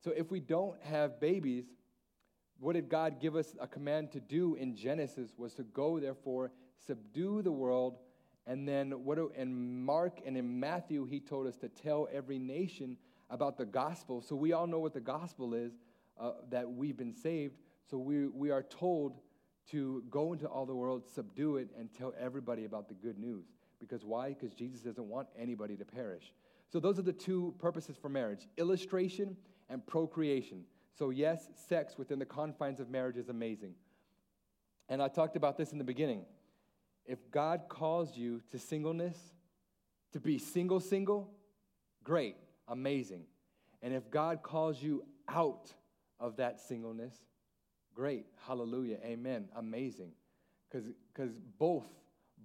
so 0.03 0.11
if 0.15 0.29
we 0.29 0.39
don't 0.39 0.75
have 0.83 1.19
babies, 1.19 1.65
what 2.59 2.73
did 2.73 2.89
God 2.89 3.19
give 3.19 3.35
us 3.35 3.55
a 3.59 3.65
command 3.65 4.11
to 4.11 4.19
do 4.19 4.53
in 4.53 4.75
Genesis 4.75 5.31
was 5.35 5.55
to 5.55 5.63
go, 5.63 5.99
therefore, 5.99 6.51
subdue 6.85 7.41
the 7.41 7.51
world, 7.51 7.97
and 8.45 8.67
then 8.67 8.91
what 9.03 9.15
do, 9.15 9.31
in 9.35 9.83
Mark 9.83 10.19
and 10.23 10.37
in 10.37 10.59
Matthew, 10.59 11.05
he 11.05 11.19
told 11.19 11.47
us 11.47 11.55
to 11.57 11.69
tell 11.69 12.07
every 12.13 12.37
nation 12.37 12.97
about 13.31 13.57
the 13.57 13.65
gospel. 13.65 14.21
So 14.21 14.35
we 14.35 14.53
all 14.53 14.67
know 14.67 14.79
what 14.79 14.93
the 14.93 15.01
gospel 15.01 15.55
is, 15.55 15.71
uh, 16.19 16.33
that 16.51 16.69
we've 16.69 16.97
been 16.97 17.15
saved. 17.15 17.55
So 17.89 17.97
we, 17.97 18.27
we 18.27 18.51
are 18.51 18.61
told 18.61 19.21
to 19.71 20.03
go 20.09 20.33
into 20.33 20.47
all 20.47 20.65
the 20.65 20.75
world, 20.75 21.03
subdue 21.13 21.57
it, 21.57 21.69
and 21.77 21.89
tell 21.93 22.13
everybody 22.19 22.65
about 22.65 22.87
the 22.87 22.93
good 22.93 23.17
news. 23.17 23.45
Because 23.79 24.03
why? 24.03 24.29
Because 24.29 24.53
Jesus 24.53 24.81
doesn't 24.81 25.07
want 25.07 25.27
anybody 25.37 25.75
to 25.77 25.85
perish. 25.85 26.33
So 26.71 26.79
those 26.79 26.97
are 26.99 27.03
the 27.03 27.13
two 27.13 27.53
purposes 27.59 27.95
for 28.01 28.09
marriage 28.09 28.47
illustration 28.57 29.37
and 29.69 29.85
procreation. 29.85 30.63
So, 30.97 31.09
yes, 31.09 31.49
sex 31.67 31.97
within 31.97 32.19
the 32.19 32.25
confines 32.25 32.79
of 32.79 32.89
marriage 32.89 33.17
is 33.17 33.29
amazing. 33.29 33.73
And 34.89 35.01
I 35.01 35.07
talked 35.07 35.35
about 35.35 35.57
this 35.57 35.71
in 35.71 35.77
the 35.77 35.83
beginning. 35.83 36.25
If 37.05 37.31
God 37.31 37.63
calls 37.67 38.15
you 38.15 38.41
to 38.51 38.59
singleness, 38.59 39.17
to 40.13 40.19
be 40.19 40.37
single, 40.37 40.79
single, 40.79 41.31
great, 42.03 42.35
amazing. 42.67 43.23
And 43.81 43.93
if 43.93 44.09
God 44.09 44.43
calls 44.43 44.81
you 44.81 45.03
out 45.27 45.73
of 46.19 46.37
that 46.37 46.61
singleness, 46.61 47.15
great, 47.93 48.25
hallelujah, 48.47 48.97
amen, 49.03 49.47
amazing. 49.55 50.11
Because 50.71 51.31
both, 51.59 51.85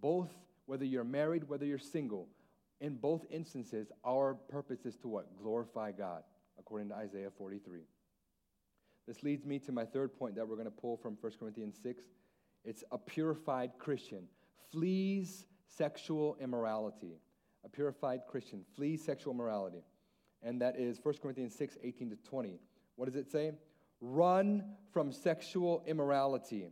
both, 0.01 0.31
whether 0.67 0.85
you're 0.85 1.05
married, 1.05 1.49
whether 1.49 1.65
you're 1.65 1.79
single, 1.79 2.29
in 2.81 2.95
both 2.95 3.25
instances, 3.31 3.91
our 4.05 4.35
purpose 4.35 4.85
is 4.85 4.97
to 4.99 5.09
what? 5.09 5.37
Glorify 5.41 5.93
God, 5.93 6.23
according 6.59 6.89
to 6.91 6.95
Isaiah 6.95 7.31
43. 7.37 7.81
This 9.07 9.23
leads 9.23 9.45
me 9.45 9.59
to 9.61 9.73
my 9.73 9.85
third 9.85 10.17
point 10.17 10.35
that 10.37 10.47
we're 10.47 10.57
going 10.57 10.67
to 10.67 10.71
pull 10.71 10.97
from 10.97 11.17
1 11.21 11.33
Corinthians 11.41 11.77
6. 11.83 12.05
It's 12.65 12.85
a 12.93 12.99
purified 12.99 13.73
Christian 13.79 14.25
flees 14.71 15.47
sexual 15.67 16.37
immorality. 16.41 17.19
A 17.65 17.69
purified 17.69 18.21
Christian 18.29 18.65
flees 18.77 19.03
sexual 19.05 19.33
immorality. 19.33 19.83
And 20.43 20.61
that 20.61 20.79
is 20.79 21.01
1 21.03 21.15
Corinthians 21.23 21.55
6 21.55 21.79
18 21.83 22.11
to 22.11 22.17
20. 22.17 22.61
What 22.97 23.07
does 23.07 23.17
it 23.17 23.31
say? 23.31 23.53
Run 24.01 24.65
from 24.93 25.13
sexual 25.13 25.83
immorality. 25.87 26.69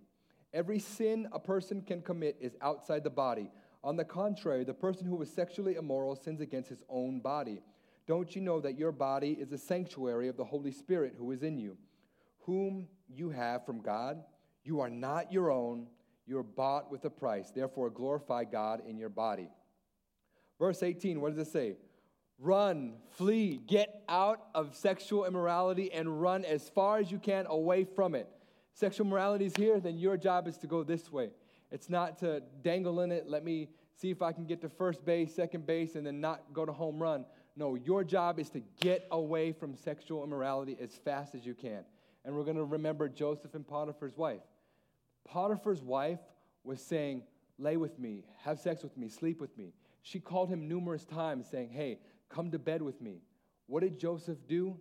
Every 0.53 0.79
sin 0.79 1.29
a 1.33 1.39
person 1.39 1.83
can 1.83 2.03
commit 2.03 2.37
is 2.41 2.57
outside 2.63 3.05
the 3.05 3.11
body. 3.11 3.51
On 3.85 3.97
the 3.97 4.05
contrary, 4.05 4.65
the 4.65 4.75
person 4.75 5.07
who 5.07 5.21
is 5.23 5.33
sexually 5.33 5.77
immoral 5.77 6.17
sins 6.17 6.41
against 6.41 6.69
his 6.69 6.83
own 6.89 7.21
body. 7.21 7.61
Don't 8.07 8.35
you 8.35 8.41
know 8.41 8.61
that 8.61 8.79
your 8.79 8.93
body 8.93 9.37
is 9.39 9.53
a 9.53 9.59
sanctuary 9.59 10.29
of 10.29 10.37
the 10.37 10.45
Holy 10.45 10.71
Spirit 10.73 11.15
who 11.19 11.33
is 11.33 11.43
in 11.43 11.59
you, 11.59 11.77
whom 12.41 12.87
you 13.09 13.31
have 13.31 13.67
from 13.67 13.81
God? 13.81 14.23
You 14.65 14.81
are 14.81 14.91
not 14.91 15.33
your 15.33 15.51
own, 15.51 15.89
you 16.27 16.39
are 16.39 16.43
bought 16.43 16.91
with 16.91 17.05
a 17.05 17.11
price. 17.11 17.51
Therefore, 17.51 17.91
glorify 17.91 18.45
God 18.45 18.83
in 18.89 18.97
your 18.97 19.09
body. 19.09 19.49
Verse 20.59 20.83
18, 20.83 21.21
what 21.21 21.37
does 21.37 21.47
it 21.47 21.53
say? 21.53 21.77
Run, 22.39 22.95
flee, 23.13 23.61
get 23.67 24.03
out 24.09 24.49
of 24.55 24.75
sexual 24.75 25.25
immorality 25.25 25.91
and 25.93 26.21
run 26.21 26.45
as 26.45 26.69
far 26.69 26.99
as 26.99 27.11
you 27.11 27.19
can 27.19 27.47
away 27.47 27.85
from 27.85 28.15
it. 28.15 28.29
Sexual 28.75 29.07
morality 29.07 29.47
is 29.47 29.57
here, 29.57 29.81
then 29.81 29.97
your 29.97 30.19
job 30.19 30.47
is 30.47 30.59
to 30.59 30.67
go 30.67 30.83
this 30.83 31.11
way. 31.11 31.31
It's 31.71 31.89
not 31.89 32.19
to 32.19 32.43
dangle 32.63 33.01
in 33.01 33.11
it, 33.11 33.27
let 33.27 33.43
me 33.43 33.69
see 33.95 34.11
if 34.11 34.21
I 34.21 34.33
can 34.33 34.45
get 34.45 34.61
to 34.61 34.69
first 34.69 35.05
base, 35.05 35.35
second 35.35 35.67
base, 35.67 35.95
and 35.95 36.07
then 36.07 36.21
not 36.21 36.53
go 36.53 36.67
to 36.67 36.73
home 36.73 37.03
run. 37.03 37.25
No, 37.57 37.75
your 37.75 38.05
job 38.05 38.39
is 38.39 38.51
to 38.51 38.61
get 38.81 39.07
away 39.11 39.53
from 39.53 39.75
sexual 39.75 40.23
immorality 40.23 40.77
as 40.79 40.93
fast 40.93 41.35
as 41.35 41.47
you 41.47 41.55
can. 41.55 41.85
And 42.25 42.35
we're 42.35 42.45
going 42.45 42.57
to 42.57 42.65
remember 42.65 43.09
Joseph 43.09 43.55
and 43.55 43.67
Potiphar's 43.67 44.17
wife. 44.17 44.43
Potiphar's 45.25 45.83
wife 45.83 46.21
was 46.65 46.81
saying, 46.83 47.23
Lay 47.59 47.79
with 47.79 47.99
me, 47.99 48.25
have 48.43 48.61
sex 48.61 48.83
with 48.83 48.99
me, 48.99 49.09
sleep 49.09 49.41
with 49.41 49.57
me. 49.57 49.73
She 50.03 50.21
called 50.21 50.51
him 50.51 50.69
numerous 50.69 51.07
times 51.07 51.47
saying, 51.51 51.71
Hey, 51.71 51.99
Come 52.29 52.51
to 52.51 52.59
bed 52.59 52.83
with 52.83 53.01
me. 53.01 53.23
What 53.67 53.81
did 53.81 53.99
Joseph 53.99 54.39
do? 54.49 54.79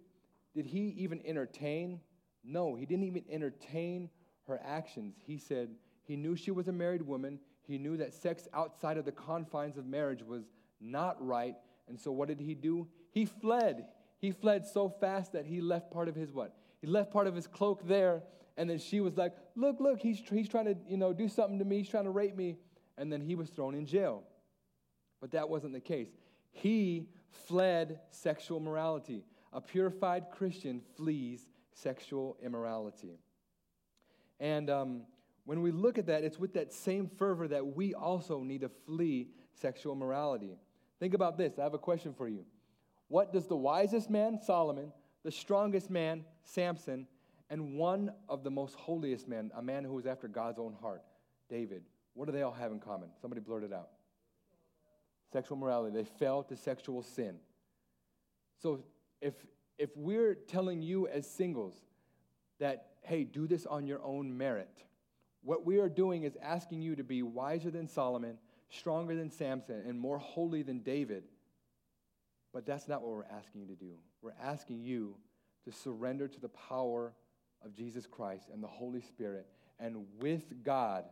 Did 0.53 0.65
he 0.65 0.95
even 0.97 1.21
entertain? 1.25 1.99
No, 2.43 2.75
he 2.75 2.85
didn't 2.85 3.05
even 3.05 3.23
entertain 3.29 4.09
her 4.47 4.59
actions. 4.63 5.15
He 5.25 5.37
said 5.37 5.69
he 6.03 6.15
knew 6.15 6.35
she 6.35 6.51
was 6.51 6.67
a 6.67 6.71
married 6.71 7.01
woman. 7.01 7.39
He 7.63 7.77
knew 7.77 7.97
that 7.97 8.13
sex 8.13 8.47
outside 8.53 8.97
of 8.97 9.05
the 9.05 9.11
confines 9.11 9.77
of 9.77 9.85
marriage 9.85 10.21
was 10.21 10.43
not 10.79 11.23
right. 11.25 11.55
And 11.87 11.99
so 11.99 12.11
what 12.11 12.27
did 12.27 12.39
he 12.39 12.53
do? 12.53 12.87
He 13.11 13.25
fled. 13.25 13.87
He 14.19 14.31
fled 14.31 14.65
so 14.65 14.89
fast 14.89 15.33
that 15.33 15.45
he 15.45 15.61
left 15.61 15.91
part 15.91 16.07
of 16.07 16.15
his 16.15 16.31
what? 16.31 16.55
He 16.81 16.87
left 16.87 17.11
part 17.11 17.27
of 17.27 17.35
his 17.35 17.47
cloak 17.47 17.87
there. 17.87 18.23
And 18.57 18.69
then 18.69 18.77
she 18.77 19.01
was 19.01 19.17
like, 19.17 19.33
look, 19.55 19.79
look, 19.79 19.99
he's, 19.99 20.21
he's 20.31 20.47
trying 20.47 20.65
to, 20.65 20.77
you 20.87 20.97
know, 20.97 21.11
do 21.11 21.27
something 21.27 21.59
to 21.59 21.65
me. 21.65 21.79
He's 21.79 21.89
trying 21.89 22.05
to 22.05 22.11
rape 22.11 22.35
me. 22.35 22.57
And 22.97 23.11
then 23.11 23.21
he 23.21 23.35
was 23.35 23.49
thrown 23.49 23.75
in 23.75 23.85
jail. 23.85 24.23
But 25.19 25.31
that 25.31 25.49
wasn't 25.49 25.73
the 25.73 25.79
case. 25.79 26.07
He 26.55 27.09
fled 27.47 27.99
sexual 28.11 28.61
morality. 28.61 29.25
A 29.51 29.59
purified 29.59 30.27
Christian 30.31 30.81
flees 30.95 31.47
sexual 31.73 32.37
immorality. 32.41 33.19
And 34.39 34.69
um, 34.69 35.01
when 35.43 35.61
we 35.61 35.71
look 35.71 35.97
at 35.97 36.07
that, 36.07 36.23
it's 36.23 36.39
with 36.39 36.53
that 36.53 36.73
same 36.73 37.07
fervor 37.07 37.49
that 37.49 37.75
we 37.75 37.93
also 37.93 38.41
need 38.41 38.61
to 38.61 38.69
flee 38.69 39.27
sexual 39.53 39.95
morality. 39.95 40.57
Think 40.99 41.13
about 41.13 41.37
this. 41.37 41.59
I 41.59 41.63
have 41.63 41.73
a 41.73 41.77
question 41.77 42.13
for 42.13 42.27
you. 42.27 42.45
What 43.09 43.33
does 43.33 43.47
the 43.47 43.57
wisest 43.57 44.09
man, 44.09 44.39
Solomon, 44.41 44.93
the 45.23 45.31
strongest 45.31 45.89
man, 45.89 46.23
Samson, 46.43 47.05
and 47.49 47.77
one 47.77 48.11
of 48.29 48.43
the 48.45 48.51
most 48.51 48.75
holiest 48.75 49.27
men, 49.27 49.51
a 49.55 49.61
man 49.61 49.83
who 49.83 49.93
was 49.93 50.05
after 50.05 50.29
God's 50.29 50.57
own 50.57 50.73
heart, 50.81 51.03
David, 51.49 51.83
what 52.13 52.27
do 52.27 52.31
they 52.31 52.43
all 52.43 52.53
have 52.53 52.71
in 52.71 52.79
common? 52.79 53.09
Somebody 53.21 53.41
blurt 53.41 53.63
it 53.63 53.73
out 53.73 53.89
sexual 55.31 55.57
morality. 55.57 55.95
They 55.95 56.05
fell 56.05 56.43
to 56.43 56.55
sexual 56.55 57.03
sin. 57.03 57.35
So 58.61 58.83
if 59.21 59.33
if 59.77 59.89
we're 59.95 60.35
telling 60.35 60.81
you 60.81 61.07
as 61.07 61.29
singles 61.29 61.73
that, 62.59 62.91
hey, 63.01 63.23
do 63.23 63.47
this 63.47 63.65
on 63.65 63.87
your 63.87 64.01
own 64.03 64.37
merit, 64.37 64.69
what 65.43 65.65
we 65.65 65.79
are 65.79 65.89
doing 65.89 66.23
is 66.23 66.37
asking 66.41 66.81
you 66.81 66.95
to 66.95 67.03
be 67.03 67.21
wiser 67.21 67.69
than 67.69 67.87
Solomon, 67.87 68.37
stronger 68.69 69.15
than 69.15 69.29
Samson, 69.29 69.83
and 69.85 69.99
more 69.99 70.17
holy 70.17 70.63
than 70.63 70.79
David. 70.79 71.23
But 72.53 72.65
that's 72.65 72.87
not 72.87 73.01
what 73.01 73.11
we're 73.11 73.37
asking 73.37 73.61
you 73.61 73.67
to 73.67 73.75
do. 73.75 73.95
We're 74.21 74.31
asking 74.41 74.81
you 74.81 75.15
to 75.65 75.71
surrender 75.71 76.27
to 76.27 76.39
the 76.39 76.49
power 76.49 77.13
of 77.63 77.73
Jesus 77.73 78.07
Christ 78.07 78.45
and 78.51 78.63
the 78.63 78.67
Holy 78.67 79.01
Spirit. 79.01 79.45
And 79.79 80.05
with 80.19 80.63
God, 80.63 81.03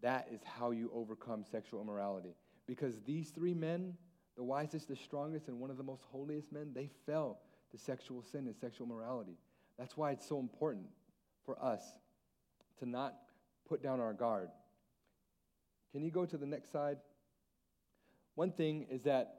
that 0.00 0.28
is 0.30 0.40
how 0.44 0.70
you 0.70 0.90
overcome 0.94 1.44
sexual 1.50 1.82
immorality. 1.82 2.36
Because 2.68 3.00
these 3.00 3.30
three 3.30 3.54
men, 3.54 3.94
the 4.36 4.44
wisest, 4.44 4.86
the 4.86 4.94
strongest, 4.94 5.48
and 5.48 5.58
one 5.58 5.70
of 5.70 5.78
the 5.78 5.82
most 5.82 6.02
holiest 6.12 6.52
men, 6.52 6.70
they 6.74 6.88
fell 7.06 7.40
to 7.72 7.78
sexual 7.78 8.22
sin 8.22 8.46
and 8.46 8.54
sexual 8.54 8.86
morality. 8.86 9.38
That's 9.78 9.96
why 9.96 10.12
it's 10.12 10.28
so 10.28 10.38
important 10.38 10.86
for 11.44 11.60
us 11.64 11.82
to 12.78 12.86
not 12.86 13.14
put 13.66 13.82
down 13.82 14.00
our 14.00 14.12
guard. 14.12 14.50
Can 15.92 16.04
you 16.04 16.10
go 16.10 16.26
to 16.26 16.36
the 16.36 16.46
next 16.46 16.70
side? 16.70 16.98
One 18.34 18.52
thing 18.52 18.86
is 18.90 19.02
that 19.02 19.34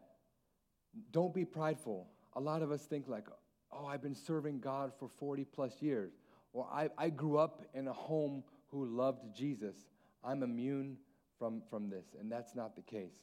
don't 1.12 1.34
be 1.34 1.46
prideful. 1.46 2.08
A 2.34 2.40
lot 2.40 2.64
of 2.64 2.72
us 2.72 2.84
think 2.84 3.08
like, 3.08 3.28
oh, 3.72 3.86
I've 3.86 4.02
been 4.02 4.16
serving 4.16 4.60
God 4.60 4.92
for 5.00 5.08
40 5.08 5.46
plus 5.46 5.82
years, 5.82 6.12
or 6.52 6.68
I, 6.72 6.90
I 6.98 7.10
grew 7.10 7.38
up 7.38 7.64
in 7.74 7.88
a 7.88 7.94
home 7.94 8.44
who 8.72 8.86
loved 8.86 9.36
Jesus. 9.36 9.76
I'm 10.24 10.44
immune 10.44 10.98
from, 11.40 11.62
from 11.70 11.90
this, 11.90 12.06
and 12.20 12.32
that's 12.32 12.54
not 12.54 12.76
the 12.76 12.82
case. 12.82 13.16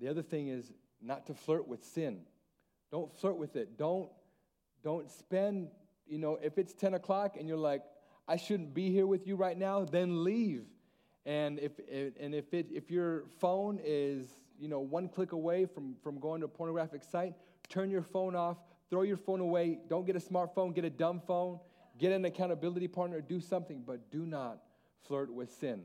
The 0.00 0.08
other 0.08 0.22
thing 0.22 0.48
is 0.48 0.72
not 1.00 1.26
to 1.26 1.34
flirt 1.34 1.68
with 1.68 1.84
sin. 1.84 2.20
Don't 2.90 3.14
flirt 3.18 3.36
with 3.36 3.54
it. 3.56 3.76
Don't, 3.76 4.08
don't 4.82 5.10
spend, 5.10 5.68
you 6.06 6.18
know, 6.18 6.38
if 6.42 6.58
it's 6.58 6.72
10 6.72 6.94
o'clock 6.94 7.36
and 7.38 7.46
you're 7.46 7.56
like, 7.58 7.82
I 8.26 8.36
shouldn't 8.36 8.74
be 8.74 8.90
here 8.90 9.06
with 9.06 9.26
you 9.26 9.36
right 9.36 9.56
now, 9.56 9.84
then 9.84 10.24
leave. 10.24 10.64
And 11.26 11.58
if, 11.58 11.72
and 12.18 12.34
if, 12.34 12.54
it, 12.54 12.68
if 12.72 12.90
your 12.90 13.24
phone 13.38 13.78
is, 13.84 14.26
you 14.58 14.68
know, 14.68 14.80
one 14.80 15.08
click 15.08 15.32
away 15.32 15.66
from, 15.66 15.96
from 16.02 16.18
going 16.18 16.40
to 16.40 16.46
a 16.46 16.48
pornographic 16.48 17.04
site, 17.04 17.34
turn 17.68 17.90
your 17.90 18.02
phone 18.02 18.34
off, 18.34 18.56
throw 18.88 19.02
your 19.02 19.16
phone 19.16 19.40
away. 19.40 19.78
Don't 19.88 20.06
get 20.06 20.16
a 20.16 20.20
smartphone, 20.20 20.74
get 20.74 20.84
a 20.84 20.90
dumb 20.90 21.20
phone, 21.26 21.58
get 21.98 22.12
an 22.12 22.24
accountability 22.24 22.88
partner, 22.88 23.20
do 23.20 23.40
something, 23.40 23.82
but 23.86 24.10
do 24.10 24.24
not 24.24 24.58
flirt 25.06 25.32
with 25.32 25.52
sin. 25.52 25.82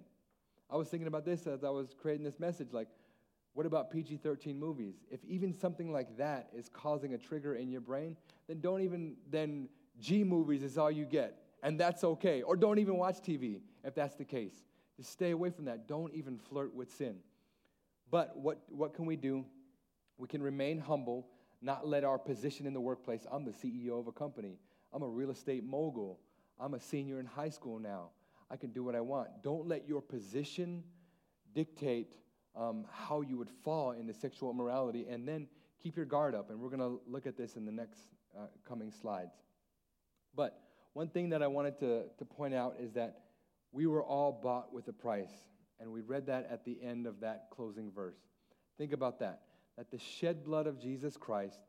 I 0.73 0.75
was 0.75 0.87
thinking 0.87 1.07
about 1.07 1.23
this 1.23 1.45
as 1.45 1.63
I 1.63 1.69
was 1.69 1.93
creating 2.01 2.23
this 2.23 2.39
message. 2.39 2.69
Like, 2.73 2.87
what 3.53 3.67
about 3.67 3.91
PG 3.91 4.17
13 4.17 4.59
movies? 4.59 4.95
If 5.11 5.23
even 5.23 5.53
something 5.53 5.91
like 5.91 6.17
that 6.17 6.49
is 6.51 6.67
causing 6.67 7.13
a 7.13 7.17
trigger 7.19 7.53
in 7.53 7.69
your 7.69 7.81
brain, 7.81 8.17
then 8.47 8.59
don't 8.59 8.81
even, 8.81 9.15
then 9.29 9.69
G 9.99 10.23
movies 10.23 10.63
is 10.63 10.79
all 10.79 10.89
you 10.89 11.05
get. 11.05 11.37
And 11.61 11.79
that's 11.79 12.03
okay. 12.03 12.41
Or 12.41 12.55
don't 12.55 12.79
even 12.79 12.97
watch 12.97 13.17
TV 13.17 13.59
if 13.83 13.93
that's 13.93 14.15
the 14.15 14.25
case. 14.25 14.55
Just 14.97 15.11
stay 15.11 15.29
away 15.29 15.51
from 15.51 15.65
that. 15.65 15.87
Don't 15.87 16.11
even 16.15 16.39
flirt 16.39 16.73
with 16.73 16.91
sin. 16.91 17.17
But 18.09 18.35
what, 18.35 18.63
what 18.69 18.95
can 18.95 19.05
we 19.05 19.15
do? 19.15 19.45
We 20.17 20.27
can 20.27 20.41
remain 20.41 20.79
humble, 20.79 21.27
not 21.61 21.87
let 21.87 22.03
our 22.03 22.17
position 22.17 22.65
in 22.65 22.73
the 22.73 22.81
workplace. 22.81 23.27
I'm 23.31 23.45
the 23.45 23.51
CEO 23.51 23.99
of 23.99 24.07
a 24.07 24.11
company, 24.11 24.57
I'm 24.91 25.03
a 25.03 25.07
real 25.07 25.29
estate 25.29 25.63
mogul, 25.63 26.19
I'm 26.59 26.73
a 26.73 26.79
senior 26.79 27.19
in 27.19 27.25
high 27.25 27.49
school 27.49 27.79
now. 27.79 28.09
I 28.53 28.55
can 28.55 28.69
do 28.69 28.83
what 28.83 28.95
I 28.95 29.01
want. 29.01 29.29
Don't 29.41 29.67
let 29.67 29.87
your 29.87 29.99
position 29.99 30.83
dictate 31.55 32.13
um, 32.55 32.85
how 32.91 33.21
you 33.21 33.35
would 33.39 33.49
fall 33.49 33.93
into 33.93 34.13
sexual 34.13 34.51
immorality, 34.51 35.07
and 35.09 35.27
then 35.27 35.47
keep 35.81 35.97
your 35.97 36.05
guard 36.05 36.35
up. 36.35 36.51
And 36.51 36.59
we're 36.59 36.69
going 36.69 36.79
to 36.79 37.01
look 37.07 37.25
at 37.25 37.35
this 37.35 37.55
in 37.55 37.65
the 37.65 37.71
next 37.71 37.99
uh, 38.37 38.45
coming 38.67 38.91
slides. 38.91 39.33
But 40.35 40.61
one 40.93 41.07
thing 41.07 41.29
that 41.29 41.41
I 41.41 41.47
wanted 41.47 41.79
to, 41.79 42.03
to 42.19 42.25
point 42.25 42.53
out 42.53 42.75
is 42.79 42.93
that 42.93 43.21
we 43.71 43.87
were 43.87 44.03
all 44.03 44.31
bought 44.31 44.71
with 44.71 44.87
a 44.87 44.93
price. 44.93 45.33
And 45.79 45.91
we 45.91 46.01
read 46.01 46.27
that 46.27 46.47
at 46.51 46.63
the 46.63 46.77
end 46.81 47.07
of 47.07 47.21
that 47.21 47.47
closing 47.51 47.91
verse. 47.91 48.19
Think 48.77 48.93
about 48.93 49.19
that. 49.19 49.41
That 49.77 49.89
the 49.89 49.97
shed 49.97 50.43
blood 50.43 50.67
of 50.67 50.79
Jesus 50.79 51.17
Christ 51.17 51.59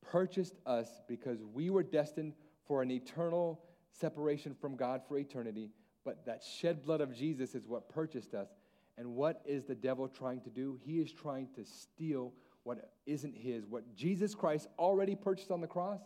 purchased 0.00 0.54
us 0.64 0.88
because 1.08 1.42
we 1.42 1.70
were 1.70 1.82
destined 1.82 2.34
for 2.66 2.82
an 2.82 2.90
eternal 2.92 3.60
separation 3.90 4.54
from 4.54 4.76
God 4.76 5.02
for 5.08 5.18
eternity. 5.18 5.70
But 6.04 6.24
that 6.26 6.42
shed 6.42 6.82
blood 6.82 7.00
of 7.00 7.14
Jesus 7.14 7.54
is 7.54 7.66
what 7.66 7.88
purchased 7.88 8.34
us. 8.34 8.48
And 8.96 9.14
what 9.14 9.40
is 9.46 9.64
the 9.64 9.74
devil 9.74 10.08
trying 10.08 10.40
to 10.42 10.50
do? 10.50 10.78
He 10.84 11.00
is 11.00 11.12
trying 11.12 11.48
to 11.56 11.64
steal 11.64 12.32
what 12.64 12.90
isn't 13.06 13.36
his. 13.36 13.66
What 13.66 13.94
Jesus 13.94 14.34
Christ 14.34 14.68
already 14.78 15.14
purchased 15.14 15.50
on 15.50 15.60
the 15.60 15.66
cross, 15.66 16.00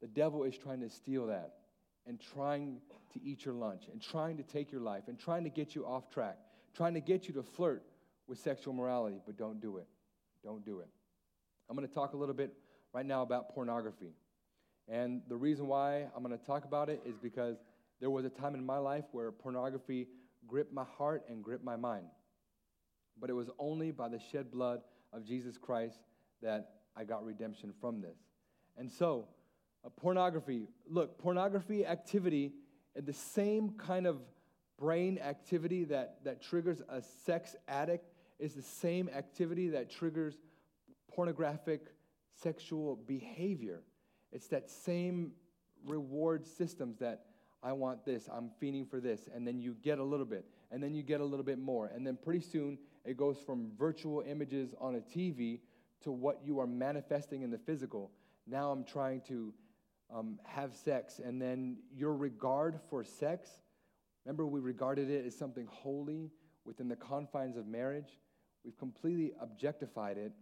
the 0.00 0.06
devil 0.06 0.44
is 0.44 0.56
trying 0.56 0.80
to 0.80 0.88
steal 0.88 1.26
that 1.26 1.54
and 2.06 2.18
trying 2.18 2.80
to 3.12 3.22
eat 3.22 3.44
your 3.44 3.54
lunch 3.54 3.84
and 3.92 4.00
trying 4.00 4.36
to 4.36 4.42
take 4.42 4.72
your 4.72 4.80
life 4.80 5.04
and 5.08 5.18
trying 5.18 5.44
to 5.44 5.50
get 5.50 5.74
you 5.74 5.84
off 5.86 6.08
track, 6.10 6.38
trying 6.74 6.94
to 6.94 7.00
get 7.00 7.28
you 7.28 7.34
to 7.34 7.42
flirt 7.42 7.84
with 8.26 8.38
sexual 8.38 8.72
morality, 8.72 9.20
but 9.26 9.36
don't 9.36 9.60
do 9.60 9.76
it. 9.76 9.86
Don't 10.42 10.64
do 10.64 10.80
it. 10.80 10.88
I'm 11.68 11.76
going 11.76 11.86
to 11.86 11.94
talk 11.94 12.14
a 12.14 12.16
little 12.16 12.34
bit 12.34 12.52
right 12.92 13.04
now 13.04 13.22
about 13.22 13.54
pornography. 13.54 14.14
And 14.88 15.22
the 15.28 15.36
reason 15.36 15.66
why 15.66 16.06
I'm 16.16 16.22
going 16.22 16.36
to 16.36 16.44
talk 16.44 16.64
about 16.64 16.88
it 16.88 17.02
is 17.04 17.16
because 17.16 17.58
there 18.00 18.10
was 18.10 18.24
a 18.24 18.30
time 18.30 18.54
in 18.54 18.64
my 18.64 18.78
life 18.78 19.04
where 19.12 19.30
pornography 19.30 20.08
gripped 20.46 20.72
my 20.72 20.84
heart 20.96 21.24
and 21.28 21.44
gripped 21.44 21.64
my 21.64 21.76
mind. 21.76 22.06
But 23.20 23.30
it 23.30 23.34
was 23.34 23.50
only 23.58 23.90
by 23.90 24.08
the 24.08 24.18
shed 24.32 24.50
blood 24.50 24.80
of 25.12 25.24
Jesus 25.24 25.58
Christ 25.58 26.00
that 26.42 26.70
I 26.96 27.04
got 27.04 27.24
redemption 27.24 27.72
from 27.80 28.00
this. 28.00 28.16
And 28.76 28.90
so, 28.90 29.28
uh, 29.84 29.90
pornography, 29.90 30.68
look, 30.88 31.18
pornography 31.18 31.86
activity, 31.86 32.52
and 32.96 33.06
the 33.06 33.12
same 33.12 33.70
kind 33.70 34.06
of 34.06 34.20
brain 34.78 35.18
activity 35.18 35.84
that, 35.84 36.16
that 36.24 36.42
triggers 36.42 36.82
a 36.88 37.02
sex 37.24 37.54
addict 37.68 38.10
is 38.38 38.54
the 38.54 38.62
same 38.62 39.10
activity 39.14 39.68
that 39.68 39.90
triggers 39.90 40.38
pornographic 41.12 41.82
sexual 42.42 42.96
behavior. 42.96 43.82
It's 44.32 44.48
that 44.48 44.70
same 44.70 45.32
reward 45.86 46.46
systems 46.46 46.98
that 46.98 47.26
I 47.62 47.72
want 47.72 48.04
this, 48.04 48.28
I'm 48.32 48.50
fiending 48.62 48.88
for 48.88 49.00
this, 49.00 49.28
and 49.34 49.46
then 49.46 49.58
you 49.58 49.76
get 49.82 49.98
a 49.98 50.04
little 50.04 50.24
bit, 50.24 50.46
and 50.70 50.82
then 50.82 50.94
you 50.94 51.02
get 51.02 51.20
a 51.20 51.24
little 51.24 51.44
bit 51.44 51.58
more, 51.58 51.90
and 51.94 52.06
then 52.06 52.16
pretty 52.16 52.40
soon 52.40 52.78
it 53.04 53.16
goes 53.16 53.36
from 53.44 53.72
virtual 53.78 54.22
images 54.26 54.74
on 54.80 54.94
a 54.94 55.00
TV 55.00 55.60
to 56.02 56.10
what 56.10 56.40
you 56.44 56.58
are 56.58 56.66
manifesting 56.66 57.42
in 57.42 57.50
the 57.50 57.58
physical. 57.58 58.10
Now 58.46 58.70
I'm 58.70 58.84
trying 58.84 59.20
to 59.28 59.52
um, 60.14 60.38
have 60.44 60.74
sex, 60.74 61.20
and 61.22 61.40
then 61.40 61.76
your 61.94 62.14
regard 62.14 62.80
for 62.88 63.04
sex, 63.04 63.48
remember 64.24 64.46
we 64.46 64.60
regarded 64.60 65.10
it 65.10 65.26
as 65.26 65.36
something 65.36 65.66
holy 65.70 66.30
within 66.64 66.88
the 66.88 66.96
confines 66.96 67.56
of 67.56 67.66
marriage. 67.66 68.18
We've 68.64 68.78
completely 68.78 69.32
objectified 69.40 70.16
it, 70.16 70.32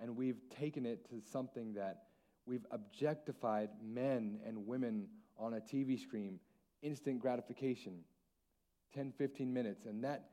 and 0.00 0.16
we've 0.16 0.40
taken 0.48 0.86
it 0.86 1.08
to 1.10 1.20
something 1.30 1.74
that 1.74 2.04
we've 2.46 2.66
objectified 2.70 3.70
men 3.82 4.38
and 4.46 4.66
women 4.66 5.08
on 5.38 5.54
a 5.54 5.60
TV 5.60 5.98
screen, 5.98 6.38
instant 6.84 7.18
gratification, 7.18 8.00
10, 8.94 9.12
15 9.16 9.52
minutes, 9.52 9.86
and 9.86 10.04
that 10.04 10.26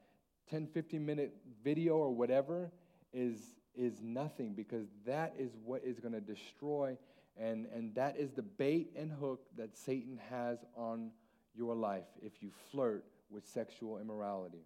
10, 0.50 0.68
15 0.68 1.06
minute 1.06 1.34
video 1.64 1.96
or 1.96 2.12
whatever 2.14 2.72
is, 3.14 3.38
is 3.76 4.02
nothing 4.02 4.54
because 4.54 4.88
that 5.06 5.34
is 5.40 5.52
what 5.64 5.82
is 5.84 6.00
going 6.00 6.14
to 6.14 6.22
destroy 6.22 6.98
and, 7.38 7.68
and 7.74 7.96
that 7.96 8.18
is 8.18 8.32
the 8.32 8.42
bait 8.42 8.92
and 8.96 9.12
hook 9.12 9.42
that 9.58 9.78
Satan 9.78 10.20
has 10.30 10.60
on 10.76 11.12
your 11.56 11.76
life 11.76 12.06
if 12.22 12.42
you 12.42 12.52
flirt 12.72 13.06
with 13.30 13.48
sexual 13.48 14.00
immorality. 14.00 14.66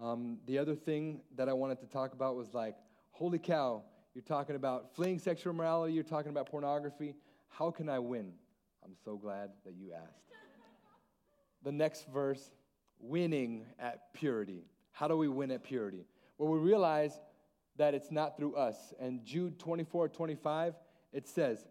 Um, 0.00 0.38
the 0.46 0.58
other 0.58 0.74
thing 0.74 1.20
that 1.36 1.48
I 1.48 1.52
wanted 1.52 1.80
to 1.80 1.86
talk 1.86 2.12
about 2.12 2.36
was 2.36 2.54
like, 2.54 2.76
holy 3.10 3.38
cow, 3.38 3.82
you're 4.14 4.22
talking 4.22 4.56
about 4.56 4.94
fleeing 4.94 5.18
sexual 5.18 5.52
immorality, 5.52 5.92
you're 5.92 6.02
talking 6.02 6.30
about 6.30 6.46
pornography. 6.50 7.14
How 7.48 7.70
can 7.70 7.88
I 7.88 7.98
win? 7.98 8.32
I'm 8.84 8.94
so 9.04 9.16
glad 9.16 9.50
that 9.64 9.74
you 9.74 9.92
asked. 9.92 10.29
The 11.62 11.72
next 11.72 12.06
verse 12.12 12.50
winning 12.98 13.66
at 13.78 14.12
purity. 14.14 14.64
How 14.92 15.08
do 15.08 15.16
we 15.16 15.28
win 15.28 15.50
at 15.50 15.64
purity? 15.64 16.04
Well, 16.38 16.50
we 16.50 16.58
realize 16.58 17.18
that 17.76 17.94
it's 17.94 18.10
not 18.10 18.36
through 18.36 18.56
us. 18.56 18.76
And 19.00 19.24
Jude 19.24 19.58
24 19.58 20.08
25, 20.08 20.74
it 21.12 21.28
says, 21.28 21.64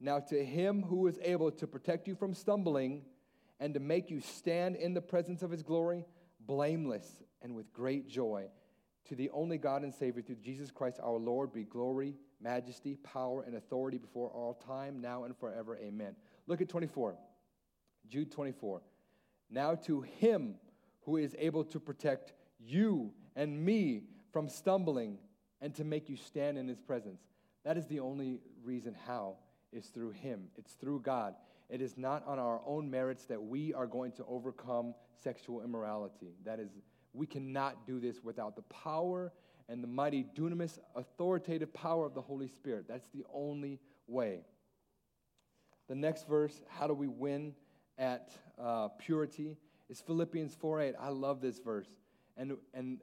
Now 0.00 0.20
to 0.20 0.44
him 0.44 0.82
who 0.82 1.06
is 1.06 1.18
able 1.22 1.50
to 1.52 1.66
protect 1.66 2.06
you 2.06 2.14
from 2.14 2.34
stumbling 2.34 3.02
and 3.60 3.74
to 3.74 3.80
make 3.80 4.10
you 4.10 4.20
stand 4.20 4.76
in 4.76 4.94
the 4.94 5.00
presence 5.00 5.42
of 5.42 5.50
his 5.50 5.62
glory, 5.62 6.04
blameless 6.40 7.22
and 7.42 7.54
with 7.54 7.72
great 7.72 8.08
joy, 8.08 8.46
to 9.08 9.14
the 9.14 9.30
only 9.30 9.58
God 9.58 9.82
and 9.82 9.94
Savior, 9.94 10.22
through 10.22 10.36
Jesus 10.36 10.70
Christ 10.70 10.98
our 11.02 11.18
Lord, 11.18 11.52
be 11.52 11.64
glory, 11.64 12.14
majesty, 12.40 12.96
power, 12.96 13.42
and 13.42 13.56
authority 13.56 13.98
before 13.98 14.30
all 14.30 14.54
time, 14.54 15.00
now 15.00 15.24
and 15.24 15.36
forever. 15.36 15.78
Amen. 15.78 16.16
Look 16.46 16.60
at 16.60 16.68
24. 16.68 17.16
Jude 18.08 18.30
24. 18.30 18.80
Now 19.54 19.76
to 19.86 20.02
him 20.02 20.56
who 21.02 21.16
is 21.16 21.34
able 21.38 21.64
to 21.64 21.80
protect 21.80 22.34
you 22.58 23.12
and 23.36 23.64
me 23.64 24.02
from 24.32 24.48
stumbling 24.48 25.18
and 25.60 25.74
to 25.76 25.84
make 25.84 26.08
you 26.08 26.16
stand 26.16 26.58
in 26.58 26.68
his 26.68 26.80
presence. 26.80 27.22
That 27.64 27.78
is 27.78 27.86
the 27.86 28.00
only 28.00 28.40
reason 28.62 28.94
how 29.06 29.36
is 29.74 29.86
through 29.86 30.10
Him, 30.10 30.48
it's 30.56 30.72
through 30.74 31.00
God. 31.00 31.34
It 31.68 31.80
is 31.80 31.96
not 31.96 32.26
on 32.26 32.38
our 32.38 32.60
own 32.66 32.90
merits 32.90 33.24
that 33.26 33.42
we 33.42 33.74
are 33.74 33.86
going 33.86 34.12
to 34.12 34.24
overcome 34.26 34.94
sexual 35.22 35.62
immorality. 35.62 36.34
That 36.44 36.60
is, 36.60 36.70
we 37.12 37.26
cannot 37.26 37.86
do 37.86 37.98
this 37.98 38.22
without 38.22 38.54
the 38.54 38.62
power 38.62 39.32
and 39.68 39.82
the 39.82 39.88
mighty 39.88 40.26
dunamis, 40.36 40.78
authoritative 40.94 41.72
power 41.72 42.06
of 42.06 42.14
the 42.14 42.20
Holy 42.20 42.48
Spirit. 42.48 42.84
That's 42.86 43.08
the 43.14 43.24
only 43.32 43.80
way. 44.06 44.40
The 45.88 45.94
next 45.94 46.28
verse, 46.28 46.62
how 46.68 46.86
do 46.86 46.94
we 46.94 47.08
win 47.08 47.54
at 47.98 48.30
uh, 48.60 48.88
purity, 48.98 49.56
is 49.88 50.00
Philippians 50.00 50.54
4 50.54 50.80
8. 50.80 50.94
I 51.00 51.08
love 51.08 51.40
this 51.40 51.58
verse. 51.58 51.88
And, 52.36 52.56
and 52.72 52.98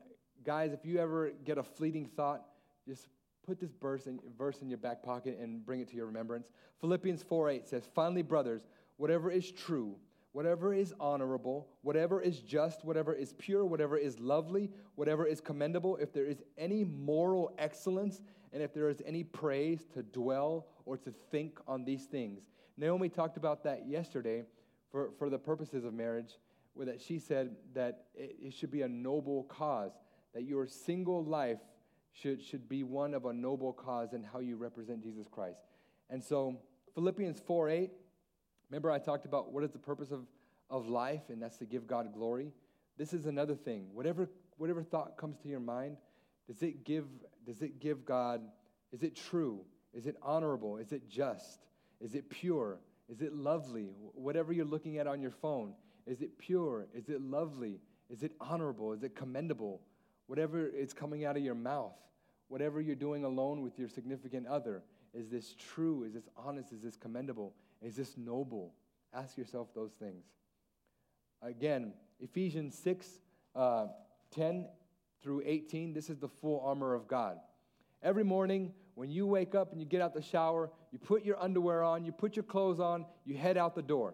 guys, 0.46 0.74
if 0.74 0.86
you 0.86 1.00
ever 1.00 1.32
get 1.46 1.58
a 1.58 1.64
fleeting 1.64 2.06
thought, 2.06 2.46
just 2.88 3.08
put 3.46 3.60
this 3.60 3.72
verse 3.82 4.08
in, 4.08 4.20
verse 4.38 4.62
in 4.62 4.70
your 4.70 4.78
back 4.78 5.04
pocket 5.04 5.38
and 5.40 5.66
bring 5.66 5.80
it 5.80 5.90
to 5.90 5.96
your 5.96 6.06
remembrance. 6.06 6.50
Philippians 6.80 7.24
4 7.24 7.50
8 7.50 7.68
says, 7.68 7.90
Finally, 7.94 8.24
brothers, 8.24 8.62
whatever 8.98 9.32
is 9.32 9.52
true, 9.52 9.96
whatever 10.34 10.74
is 10.74 10.94
honorable, 11.00 11.68
whatever 11.82 12.22
is 12.22 12.40
just, 12.40 12.86
whatever 12.86 13.14
is 13.14 13.34
pure, 13.38 13.66
whatever 13.66 13.98
is 13.98 14.20
lovely, 14.20 14.70
whatever 14.96 15.26
is 15.26 15.42
commendable, 15.42 15.98
if 15.98 16.14
there 16.14 16.26
is 16.26 16.42
any 16.58 16.84
moral 16.84 17.54
excellence, 17.58 18.22
and 18.54 18.62
if 18.62 18.74
there 18.74 18.90
is 18.90 19.02
any 19.06 19.24
praise, 19.24 19.86
to 19.94 20.04
dwell 20.04 20.68
or 20.86 20.98
to 20.98 21.12
think 21.32 21.60
on 21.68 21.86
these 21.86 22.06
things. 22.06 22.42
Naomi 22.78 23.10
talked 23.10 23.38
about 23.38 23.64
that 23.64 23.88
yesterday 23.88 24.44
for, 24.92 25.12
for 25.18 25.30
the 25.30 25.38
purposes 25.38 25.84
of 25.84 25.94
marriage, 25.94 26.38
where 26.74 26.86
that 26.86 27.02
she 27.02 27.20
said 27.20 27.56
that 27.74 28.06
it, 28.14 28.36
it 28.42 28.54
should 28.54 28.72
be 28.72 28.82
a 28.82 28.88
noble 28.88 29.44
cause, 29.44 29.92
that 30.34 30.44
your 30.44 30.68
single 30.68 31.24
life 31.24 31.60
should, 32.14 32.44
should 32.44 32.68
be 32.68 32.84
one 32.84 33.14
of 33.14 33.26
a 33.26 33.34
noble 33.34 33.74
cause 33.74 34.14
in 34.14 34.24
how 34.24 34.40
you 34.40 34.56
represent 34.58 35.02
Jesus 35.02 35.28
Christ. 35.30 35.60
And 36.10 36.24
so, 36.24 36.60
Philippians 36.94 37.40
4 37.40 37.70
8, 37.70 37.92
remember 38.70 38.92
I 38.92 39.00
talked 39.00 39.26
about 39.26 39.52
what 39.52 39.64
is 39.64 39.72
the 39.72 39.80
purpose 39.80 40.12
of, 40.12 40.26
of 40.70 40.88
life, 40.88 41.22
and 41.30 41.42
that's 41.42 41.58
to 41.58 41.66
give 41.66 41.88
God 41.88 42.14
glory. 42.14 42.52
This 42.98 43.14
is 43.14 43.26
another 43.26 43.56
thing. 43.56 43.88
Whatever, 43.94 44.30
whatever 44.58 44.84
thought 44.84 45.18
comes 45.18 45.38
to 45.40 45.48
your 45.48 45.60
mind, 45.60 45.98
does 46.48 46.62
it 46.62 46.84
give, 46.84 47.06
does 47.46 47.62
it 47.62 47.80
give 47.80 48.06
God, 48.06 48.42
is 48.92 49.04
it 49.04 49.16
true? 49.16 49.62
Is 49.94 50.06
it 50.06 50.16
honorable? 50.22 50.78
Is 50.78 50.92
it 50.92 51.10
just? 51.10 51.60
Is 52.00 52.16
it 52.16 52.30
pure? 52.30 52.80
Is 53.12 53.22
it 53.22 53.34
lovely? 53.36 53.90
Whatever 54.14 54.54
you're 54.54 54.66
looking 54.66 54.98
at 54.98 55.06
on 55.06 55.22
your 55.22 55.32
phone, 55.32 55.74
is 56.08 56.22
it 56.22 56.38
pure? 56.38 56.88
Is 56.96 57.10
it 57.10 57.22
lovely? 57.22 57.80
Is 58.10 58.24
it 58.24 58.32
honorable? 58.40 58.94
Is 58.94 59.04
it 59.04 59.16
commendable? 59.16 59.82
Whatever 60.28 60.66
is 60.66 60.94
coming 60.94 61.26
out 61.26 61.36
of 61.36 61.44
your 61.44 61.56
mouth, 61.56 61.94
whatever 62.48 62.80
you're 62.80 62.96
doing 62.96 63.26
alone 63.26 63.62
with 63.62 63.78
your 63.78 63.90
significant 63.90 64.48
other, 64.48 64.82
is 65.14 65.30
this 65.30 65.56
true? 65.60 66.04
Is 66.06 66.14
this 66.14 66.30
honest? 66.38 66.72
Is 66.72 66.82
this 66.82 66.96
commendable? 66.96 67.54
Is 67.82 67.98
this 67.98 68.16
noble? 68.18 68.74
Ask 69.14 69.38
yourself 69.38 69.68
those 69.76 69.92
things. 69.92 70.24
Again, 71.42 71.94
Ephesians 72.22 72.78
6 72.78 73.08
uh, 73.56 73.88
10 74.34 74.68
through 75.22 75.44
18, 75.46 75.94
this 75.94 76.10
is 76.10 76.18
the 76.18 76.30
full 76.30 76.62
armor 76.66 76.94
of 76.94 77.08
God. 77.08 77.38
Every 78.02 78.24
morning, 78.24 78.74
when 78.96 79.10
you 79.10 79.26
wake 79.26 79.56
up 79.56 79.72
and 79.72 79.80
you 79.80 79.86
get 79.86 80.02
out 80.02 80.14
the 80.14 80.22
shower, 80.22 80.70
you 80.92 81.00
put 81.00 81.24
your 81.24 81.42
underwear 81.42 81.84
on, 81.84 82.04
you 82.06 82.12
put 82.12 82.36
your 82.36 82.44
clothes 82.44 82.80
on, 82.80 83.06
you 83.26 83.36
head 83.36 83.58
out 83.58 83.76
the 83.76 83.82
door. 83.82 84.14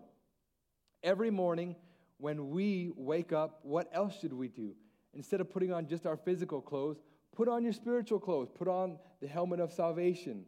Every 1.03 1.29
morning, 1.31 1.75
when 2.17 2.49
we 2.49 2.91
wake 2.95 3.31
up, 3.31 3.59
what 3.63 3.89
else 3.93 4.19
should 4.19 4.33
we 4.33 4.47
do? 4.47 4.75
Instead 5.13 5.41
of 5.41 5.49
putting 5.49 5.73
on 5.73 5.87
just 5.87 6.05
our 6.05 6.17
physical 6.17 6.61
clothes, 6.61 6.97
put 7.35 7.47
on 7.47 7.63
your 7.63 7.73
spiritual 7.73 8.19
clothes. 8.19 8.49
Put 8.53 8.67
on 8.67 8.97
the 9.21 9.27
helmet 9.27 9.59
of 9.59 9.71
salvation. 9.71 10.45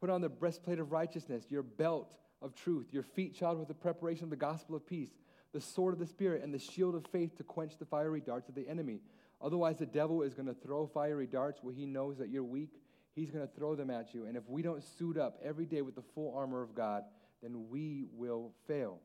Put 0.00 0.10
on 0.10 0.20
the 0.20 0.28
breastplate 0.28 0.78
of 0.78 0.92
righteousness, 0.92 1.44
your 1.48 1.62
belt 1.62 2.08
of 2.40 2.54
truth, 2.54 2.86
your 2.92 3.02
feet 3.02 3.34
shod 3.36 3.58
with 3.58 3.68
the 3.68 3.74
preparation 3.74 4.24
of 4.24 4.30
the 4.30 4.36
gospel 4.36 4.76
of 4.76 4.86
peace, 4.86 5.10
the 5.52 5.60
sword 5.60 5.92
of 5.92 5.98
the 5.98 6.06
Spirit, 6.06 6.42
and 6.44 6.54
the 6.54 6.58
shield 6.58 6.94
of 6.94 7.04
faith 7.10 7.36
to 7.36 7.42
quench 7.42 7.76
the 7.78 7.84
fiery 7.84 8.20
darts 8.20 8.48
of 8.48 8.54
the 8.54 8.68
enemy. 8.68 9.00
Otherwise, 9.40 9.78
the 9.78 9.86
devil 9.86 10.22
is 10.22 10.34
going 10.34 10.46
to 10.46 10.54
throw 10.54 10.86
fiery 10.86 11.26
darts 11.26 11.62
where 11.62 11.74
he 11.74 11.86
knows 11.86 12.18
that 12.18 12.28
you're 12.28 12.44
weak. 12.44 12.80
He's 13.18 13.32
going 13.32 13.46
to 13.46 13.52
throw 13.52 13.74
them 13.74 13.90
at 13.90 14.14
you. 14.14 14.26
And 14.26 14.36
if 14.36 14.48
we 14.48 14.62
don't 14.62 14.82
suit 14.96 15.18
up 15.18 15.38
every 15.42 15.66
day 15.66 15.82
with 15.82 15.96
the 15.96 16.04
full 16.14 16.32
armor 16.36 16.62
of 16.62 16.72
God, 16.72 17.02
then 17.42 17.68
we 17.68 18.06
will 18.12 18.52
fail 18.68 19.00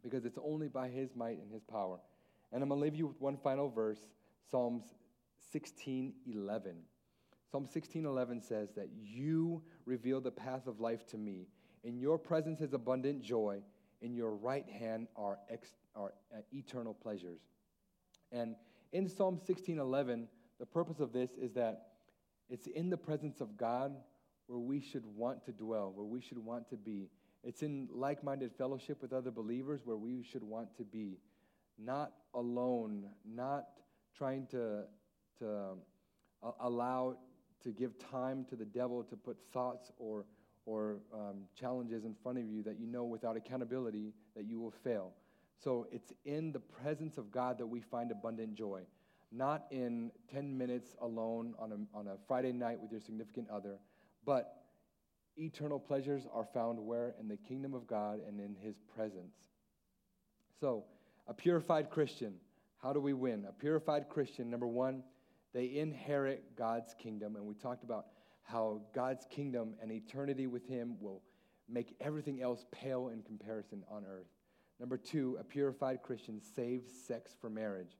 because 0.00 0.24
it's 0.24 0.38
only 0.44 0.68
by 0.68 0.88
his 0.88 1.16
might 1.16 1.40
and 1.40 1.50
his 1.50 1.64
power. 1.64 1.98
And 2.52 2.62
I'm 2.62 2.68
going 2.68 2.80
to 2.80 2.84
leave 2.84 2.94
you 2.94 3.08
with 3.08 3.20
one 3.20 3.36
final 3.36 3.68
verse 3.68 3.98
Psalms 4.48 4.84
16:11. 5.52 6.12
Psalm 7.50 7.66
16:11 7.66 8.42
says 8.44 8.70
that 8.76 8.90
you 8.92 9.60
reveal 9.86 10.20
the 10.20 10.30
path 10.30 10.68
of 10.68 10.78
life 10.78 11.04
to 11.08 11.18
me. 11.18 11.48
In 11.82 11.98
your 11.98 12.18
presence 12.18 12.60
is 12.60 12.74
abundant 12.74 13.22
joy. 13.22 13.60
In 14.02 14.14
your 14.14 14.36
right 14.36 14.68
hand 14.70 15.08
are, 15.16 15.38
ex- 15.50 15.74
are 15.96 16.14
uh, 16.32 16.42
eternal 16.52 16.94
pleasures. 16.94 17.40
And 18.30 18.54
in 18.92 19.08
Psalm 19.08 19.40
16:11, 19.40 20.28
the 20.60 20.66
purpose 20.66 21.00
of 21.00 21.12
this 21.12 21.32
is 21.32 21.52
that 21.54 21.91
it's 22.48 22.66
in 22.66 22.90
the 22.90 22.96
presence 22.96 23.40
of 23.40 23.56
God 23.56 23.92
where 24.46 24.58
we 24.58 24.80
should 24.80 25.06
want 25.16 25.44
to 25.46 25.52
dwell, 25.52 25.92
where 25.94 26.04
we 26.04 26.20
should 26.20 26.38
want 26.38 26.68
to 26.70 26.76
be. 26.76 27.08
It's 27.44 27.62
in 27.62 27.88
like-minded 27.90 28.52
fellowship 28.56 29.00
with 29.02 29.12
other 29.12 29.30
believers 29.30 29.80
where 29.84 29.96
we 29.96 30.22
should 30.22 30.42
want 30.42 30.76
to 30.76 30.84
be, 30.84 31.18
not 31.78 32.12
alone, 32.34 33.06
not 33.24 33.66
trying 34.16 34.46
to 34.48 34.84
to 35.38 35.48
um, 35.48 35.78
allow 36.60 37.16
to 37.62 37.70
give 37.70 37.98
time 37.98 38.44
to 38.50 38.56
the 38.56 38.64
devil 38.64 39.02
to 39.04 39.16
put 39.16 39.36
thoughts 39.52 39.90
or 39.98 40.24
or 40.64 40.98
um, 41.12 41.38
challenges 41.58 42.04
in 42.04 42.14
front 42.22 42.38
of 42.38 42.44
you 42.44 42.62
that 42.62 42.78
you 42.78 42.86
know 42.86 43.04
without 43.04 43.36
accountability 43.36 44.12
that 44.36 44.44
you 44.44 44.60
will 44.60 44.70
fail. 44.84 45.12
So 45.58 45.86
it's 45.90 46.12
in 46.24 46.52
the 46.52 46.60
presence 46.60 47.18
of 47.18 47.30
God 47.32 47.58
that 47.58 47.66
we 47.66 47.80
find 47.80 48.10
abundant 48.10 48.54
joy, 48.54 48.82
not 49.32 49.64
in 49.70 50.10
10 50.32 50.56
minutes 50.56 50.94
alone 51.00 51.54
on 51.58 51.72
a, 51.72 51.96
on 51.96 52.06
a 52.06 52.16
Friday 52.28 52.52
night 52.52 52.80
with 52.80 52.90
your 52.90 53.00
significant 53.00 53.48
other, 53.50 53.78
but 54.24 54.64
eternal 55.36 55.78
pleasures 55.78 56.26
are 56.32 56.46
found 56.52 56.78
where? 56.78 57.14
In 57.18 57.28
the 57.28 57.36
kingdom 57.36 57.74
of 57.74 57.86
God 57.86 58.20
and 58.26 58.40
in 58.40 58.54
his 58.54 58.76
presence. 58.94 59.34
So, 60.60 60.84
a 61.26 61.34
purified 61.34 61.90
Christian, 61.90 62.34
how 62.82 62.92
do 62.92 63.00
we 63.00 63.12
win? 63.12 63.46
A 63.48 63.52
purified 63.52 64.08
Christian, 64.08 64.50
number 64.50 64.66
one, 64.66 65.02
they 65.54 65.76
inherit 65.76 66.56
God's 66.56 66.94
kingdom. 66.94 67.36
And 67.36 67.46
we 67.46 67.54
talked 67.54 67.84
about 67.84 68.06
how 68.42 68.82
God's 68.94 69.26
kingdom 69.30 69.74
and 69.80 69.90
eternity 69.90 70.46
with 70.46 70.66
him 70.66 70.96
will 71.00 71.22
make 71.68 71.94
everything 72.00 72.42
else 72.42 72.66
pale 72.72 73.08
in 73.08 73.22
comparison 73.22 73.84
on 73.90 74.04
earth. 74.04 74.26
Number 74.80 74.96
two, 74.96 75.36
a 75.38 75.44
purified 75.44 76.02
Christian 76.02 76.40
saves 76.40 76.90
sex 77.06 77.34
for 77.40 77.48
marriage. 77.48 77.96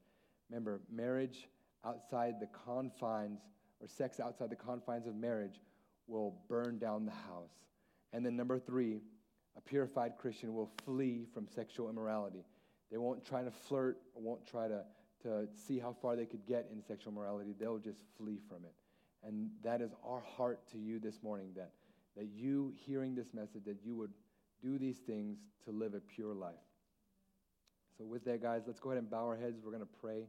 Remember, 0.53 0.83
marriage 0.91 1.49
outside 1.83 2.35
the 2.39 2.47
confines, 2.67 3.41
or 3.81 3.89
sex 3.89 4.21
outside 4.21 4.51
the 4.51 4.57
confines 4.57 5.07
of 5.07 5.17
marriage, 5.17 5.63
will 6.07 6.35
burn 6.47 6.79
down 6.79 7.07
the 7.07 7.11
house. 7.11 7.55
And 8.13 8.25
then 8.25 8.37
number 8.37 8.59
three, 8.59 9.01
a 9.57 9.63
purified 9.63 10.19
Christian 10.19 10.53
will 10.53 10.71
flee 10.85 11.25
from 11.33 11.49
sexual 11.49 11.89
immorality. 11.89 12.45
They 12.91 12.99
won't 12.99 13.25
try 13.25 13.43
to 13.43 13.51
flirt, 13.51 13.97
won't 14.15 14.47
try 14.47 14.69
to, 14.69 14.83
to 15.23 15.49
see 15.55 15.79
how 15.79 15.97
far 16.03 16.17
they 16.17 16.27
could 16.27 16.45
get 16.47 16.69
in 16.71 16.83
sexual 16.83 17.15
morality. 17.15 17.55
They'll 17.59 17.79
just 17.79 18.03
flee 18.19 18.39
from 18.47 18.59
it. 18.67 18.75
And 19.27 19.49
that 19.65 19.81
is 19.81 19.93
our 20.07 20.21
heart 20.21 20.61
to 20.73 20.79
you 20.79 20.99
this 20.99 21.23
morning 21.23 21.53
that, 21.57 21.71
that 22.15 22.27
you, 22.27 22.75
hearing 22.77 23.15
this 23.15 23.33
message, 23.33 23.65
that 23.65 23.79
you 23.83 23.97
would 23.97 24.13
do 24.61 24.77
these 24.77 24.99
things 24.99 25.39
to 25.65 25.71
live 25.71 25.95
a 25.95 26.01
pure 26.01 26.35
life. 26.35 26.53
So, 27.97 28.05
with 28.05 28.25
that, 28.27 28.43
guys, 28.43 28.63
let's 28.67 28.81
go 28.81 28.91
ahead 28.91 29.03
and 29.03 29.11
bow 29.11 29.27
our 29.27 29.37
heads. 29.37 29.61
We're 29.63 29.71
going 29.71 29.83
to 29.83 29.99
pray. 30.01 30.27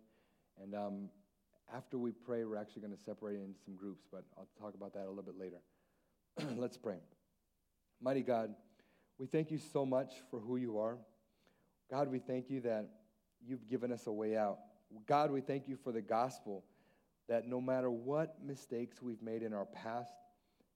And 0.61 0.75
um, 0.75 1.09
after 1.73 1.97
we 1.97 2.11
pray, 2.11 2.43
we're 2.45 2.57
actually 2.57 2.81
going 2.81 2.95
to 2.95 3.03
separate 3.03 3.35
into 3.35 3.59
some 3.63 3.75
groups, 3.75 4.05
but 4.11 4.23
I'll 4.37 4.47
talk 4.59 4.75
about 4.75 4.93
that 4.93 5.05
a 5.05 5.09
little 5.09 5.23
bit 5.23 5.37
later. 5.37 5.57
let's 6.59 6.77
pray. 6.77 6.97
Mighty 8.01 8.21
God, 8.21 8.53
we 9.17 9.27
thank 9.27 9.51
you 9.51 9.59
so 9.71 9.85
much 9.85 10.13
for 10.29 10.39
who 10.39 10.57
you 10.57 10.79
are. 10.79 10.97
God, 11.89 12.11
we 12.11 12.19
thank 12.19 12.49
you 12.49 12.61
that 12.61 12.89
you've 13.45 13.67
given 13.67 13.91
us 13.91 14.07
a 14.07 14.11
way 14.11 14.35
out. 14.35 14.59
God, 15.07 15.31
we 15.31 15.41
thank 15.41 15.67
you 15.67 15.77
for 15.83 15.91
the 15.91 16.01
gospel 16.01 16.63
that 17.27 17.47
no 17.47 17.61
matter 17.61 17.89
what 17.89 18.37
mistakes 18.43 19.01
we've 19.01 19.21
made 19.21 19.43
in 19.43 19.53
our 19.53 19.65
past, 19.65 20.11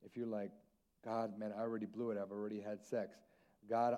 if 0.06 0.16
you're 0.16 0.28
like, 0.28 0.52
God, 1.04 1.38
man, 1.38 1.54
I 1.58 1.62
already 1.62 1.86
blew 1.86 2.12
it, 2.12 2.18
I've 2.18 2.32
already 2.32 2.62
had 2.62 2.84
sex. 2.84 3.18
God, 3.70 3.98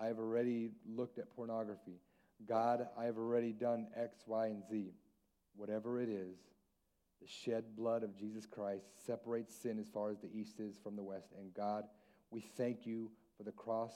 I've 0.00 0.18
already 0.18 0.70
looked 0.86 1.18
at 1.18 1.34
pornography. 1.34 2.00
God, 2.46 2.86
I've 2.96 3.18
already 3.18 3.52
done 3.52 3.88
X, 3.96 4.22
Y, 4.26 4.46
and 4.46 4.62
Z. 4.70 4.92
Whatever 5.58 6.00
it 6.00 6.08
is, 6.08 6.38
the 7.20 7.28
shed 7.28 7.76
blood 7.76 8.02
of 8.02 8.16
Jesus 8.16 8.46
Christ 8.46 8.86
separates 9.04 9.54
sin 9.54 9.78
as 9.78 9.88
far 9.88 10.10
as 10.10 10.18
the 10.20 10.32
east 10.32 10.58
is 10.58 10.78
from 10.82 10.96
the 10.96 11.02
west. 11.02 11.28
And 11.38 11.52
God, 11.52 11.84
we 12.30 12.40
thank 12.40 12.86
you 12.86 13.10
for 13.36 13.42
the 13.42 13.52
cross. 13.52 13.92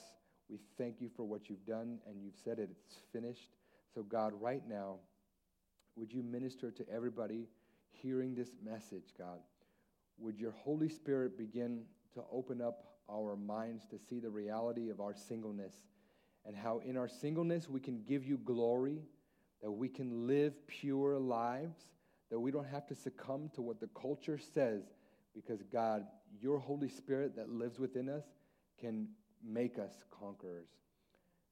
We 0.49 0.59
thank 0.77 1.01
you 1.01 1.09
for 1.15 1.23
what 1.23 1.49
you've 1.49 1.65
done, 1.65 1.97
and 2.05 2.21
you've 2.21 2.37
said 2.43 2.59
it, 2.59 2.69
it's 2.85 2.97
finished. 3.11 3.55
So, 3.95 4.03
God, 4.03 4.33
right 4.39 4.61
now, 4.67 4.97
would 5.95 6.13
you 6.13 6.21
minister 6.21 6.69
to 6.69 6.85
everybody 6.89 7.47
hearing 7.91 8.35
this 8.35 8.51
message, 8.63 9.13
God? 9.17 9.39
would 10.17 10.39
your 10.39 10.51
Holy 10.51 10.89
Spirit 10.89 11.37
begin 11.37 11.83
to 12.13 12.23
open 12.31 12.61
up 12.61 12.85
our 13.09 13.35
minds 13.35 13.85
to 13.87 13.97
see 13.97 14.19
the 14.19 14.29
reality 14.29 14.89
of 14.89 14.99
our 15.01 15.13
singleness 15.13 15.73
and 16.45 16.55
how 16.55 16.81
in 16.85 16.97
our 16.97 17.07
singleness 17.07 17.69
we 17.69 17.79
can 17.79 18.01
give 18.03 18.23
you 18.23 18.37
glory, 18.37 18.99
that 19.63 19.71
we 19.71 19.87
can 19.87 20.27
live 20.27 20.53
pure 20.67 21.17
lives, 21.17 21.77
that 22.29 22.39
we 22.39 22.51
don't 22.51 22.67
have 22.67 22.85
to 22.87 22.95
succumb 22.95 23.49
to 23.55 23.61
what 23.61 23.79
the 23.79 23.89
culture 23.99 24.37
says, 24.37 24.83
because 25.33 25.63
God, 25.63 26.05
your 26.41 26.59
Holy 26.59 26.89
Spirit 26.89 27.37
that 27.37 27.49
lives 27.49 27.79
within 27.79 28.09
us, 28.09 28.25
can 28.79 29.07
make 29.43 29.79
us 29.79 30.03
conquerors. 30.11 30.67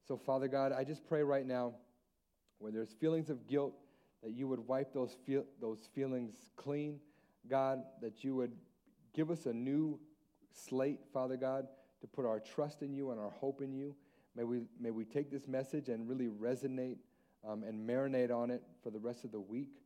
So, 0.08 0.18
Father 0.18 0.50
God, 0.50 0.74
I 0.74 0.84
just 0.84 1.08
pray 1.08 1.24
right 1.24 1.46
now 1.46 1.74
where 2.60 2.72
there's 2.72 2.92
feelings 2.92 3.30
of 3.30 3.48
guilt, 3.48 3.74
that 4.24 4.32
you 4.32 4.48
would 4.48 4.60
wipe 4.68 4.94
those, 4.94 5.16
feel, 5.26 5.46
those 5.62 5.80
feelings 5.96 6.36
clean. 6.58 7.00
God, 7.50 7.82
that 8.02 8.24
you 8.24 8.36
would 8.36 8.52
give 9.16 9.32
us 9.32 9.46
a 9.46 9.54
new 9.54 10.00
slate, 10.52 11.00
Father 11.14 11.38
God, 11.38 11.68
to 12.02 12.08
put 12.08 12.26
our 12.26 12.40
trust 12.40 12.82
in 12.82 12.94
you 12.94 13.12
and 13.12 13.20
our 13.20 13.32
hope 13.32 13.62
in 13.62 13.74
you. 13.74 13.96
May 14.36 14.44
we, 14.44 14.62
may 14.80 14.92
we 14.92 15.06
take 15.06 15.32
this 15.32 15.48
message 15.48 15.90
and 15.90 16.08
really 16.08 16.28
resonate 16.28 16.98
um, 17.48 17.64
and 17.64 17.88
marinate 17.88 18.32
on 18.32 18.52
it 18.52 18.64
for 18.84 18.90
the 18.90 19.00
rest 19.00 19.24
of 19.24 19.32
the 19.32 19.40
week. 19.40 19.82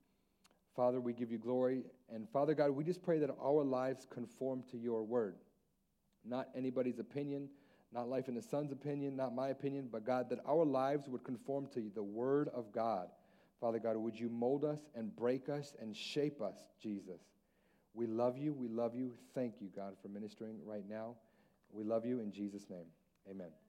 Father, 0.76 1.00
we 1.00 1.14
give 1.14 1.32
you 1.32 1.38
glory. 1.38 1.84
And 2.14 2.30
Father 2.30 2.54
God, 2.54 2.72
we 2.72 2.84
just 2.84 3.02
pray 3.02 3.20
that 3.20 3.30
our 3.42 3.64
lives 3.64 4.06
conform 4.10 4.64
to 4.72 4.78
your 4.78 5.04
word. 5.04 5.36
Not 6.26 6.50
anybody's 6.56 7.00
opinion, 7.00 7.50
not 7.94 8.10
Life 8.10 8.28
in 8.28 8.36
the 8.36 8.42
Son's 8.42 8.72
opinion, 8.72 9.16
not 9.16 9.34
my 9.34 9.50
opinion, 9.50 9.88
but 9.92 10.06
God, 10.06 10.30
that 10.30 10.40
our 10.46 10.66
lives 10.66 11.08
would 11.08 11.24
conform 11.24 11.68
to 11.74 11.92
the 11.96 12.04
word 12.04 12.50
of 12.54 12.72
God. 12.74 13.08
Father 13.62 13.80
God, 13.80 13.96
would 13.96 14.20
you 14.20 14.30
mold 14.30 14.66
us 14.66 14.80
and 14.96 15.16
break 15.16 15.48
us 15.48 15.74
and 15.80 15.96
shape 15.96 16.42
us, 16.42 16.58
Jesus? 16.82 17.22
We 17.94 18.06
love 18.06 18.38
you. 18.38 18.54
We 18.54 18.68
love 18.68 18.96
you. 18.96 19.14
Thank 19.34 19.62
you, 19.62 19.70
God, 19.74 19.94
for 20.02 20.10
ministering 20.10 20.58
right 20.66 20.88
now. 20.88 21.16
We 21.72 21.86
love 21.86 22.06
you 22.06 22.20
in 22.20 22.32
Jesus' 22.32 22.70
name. 22.70 22.88
Amen. 23.30 23.65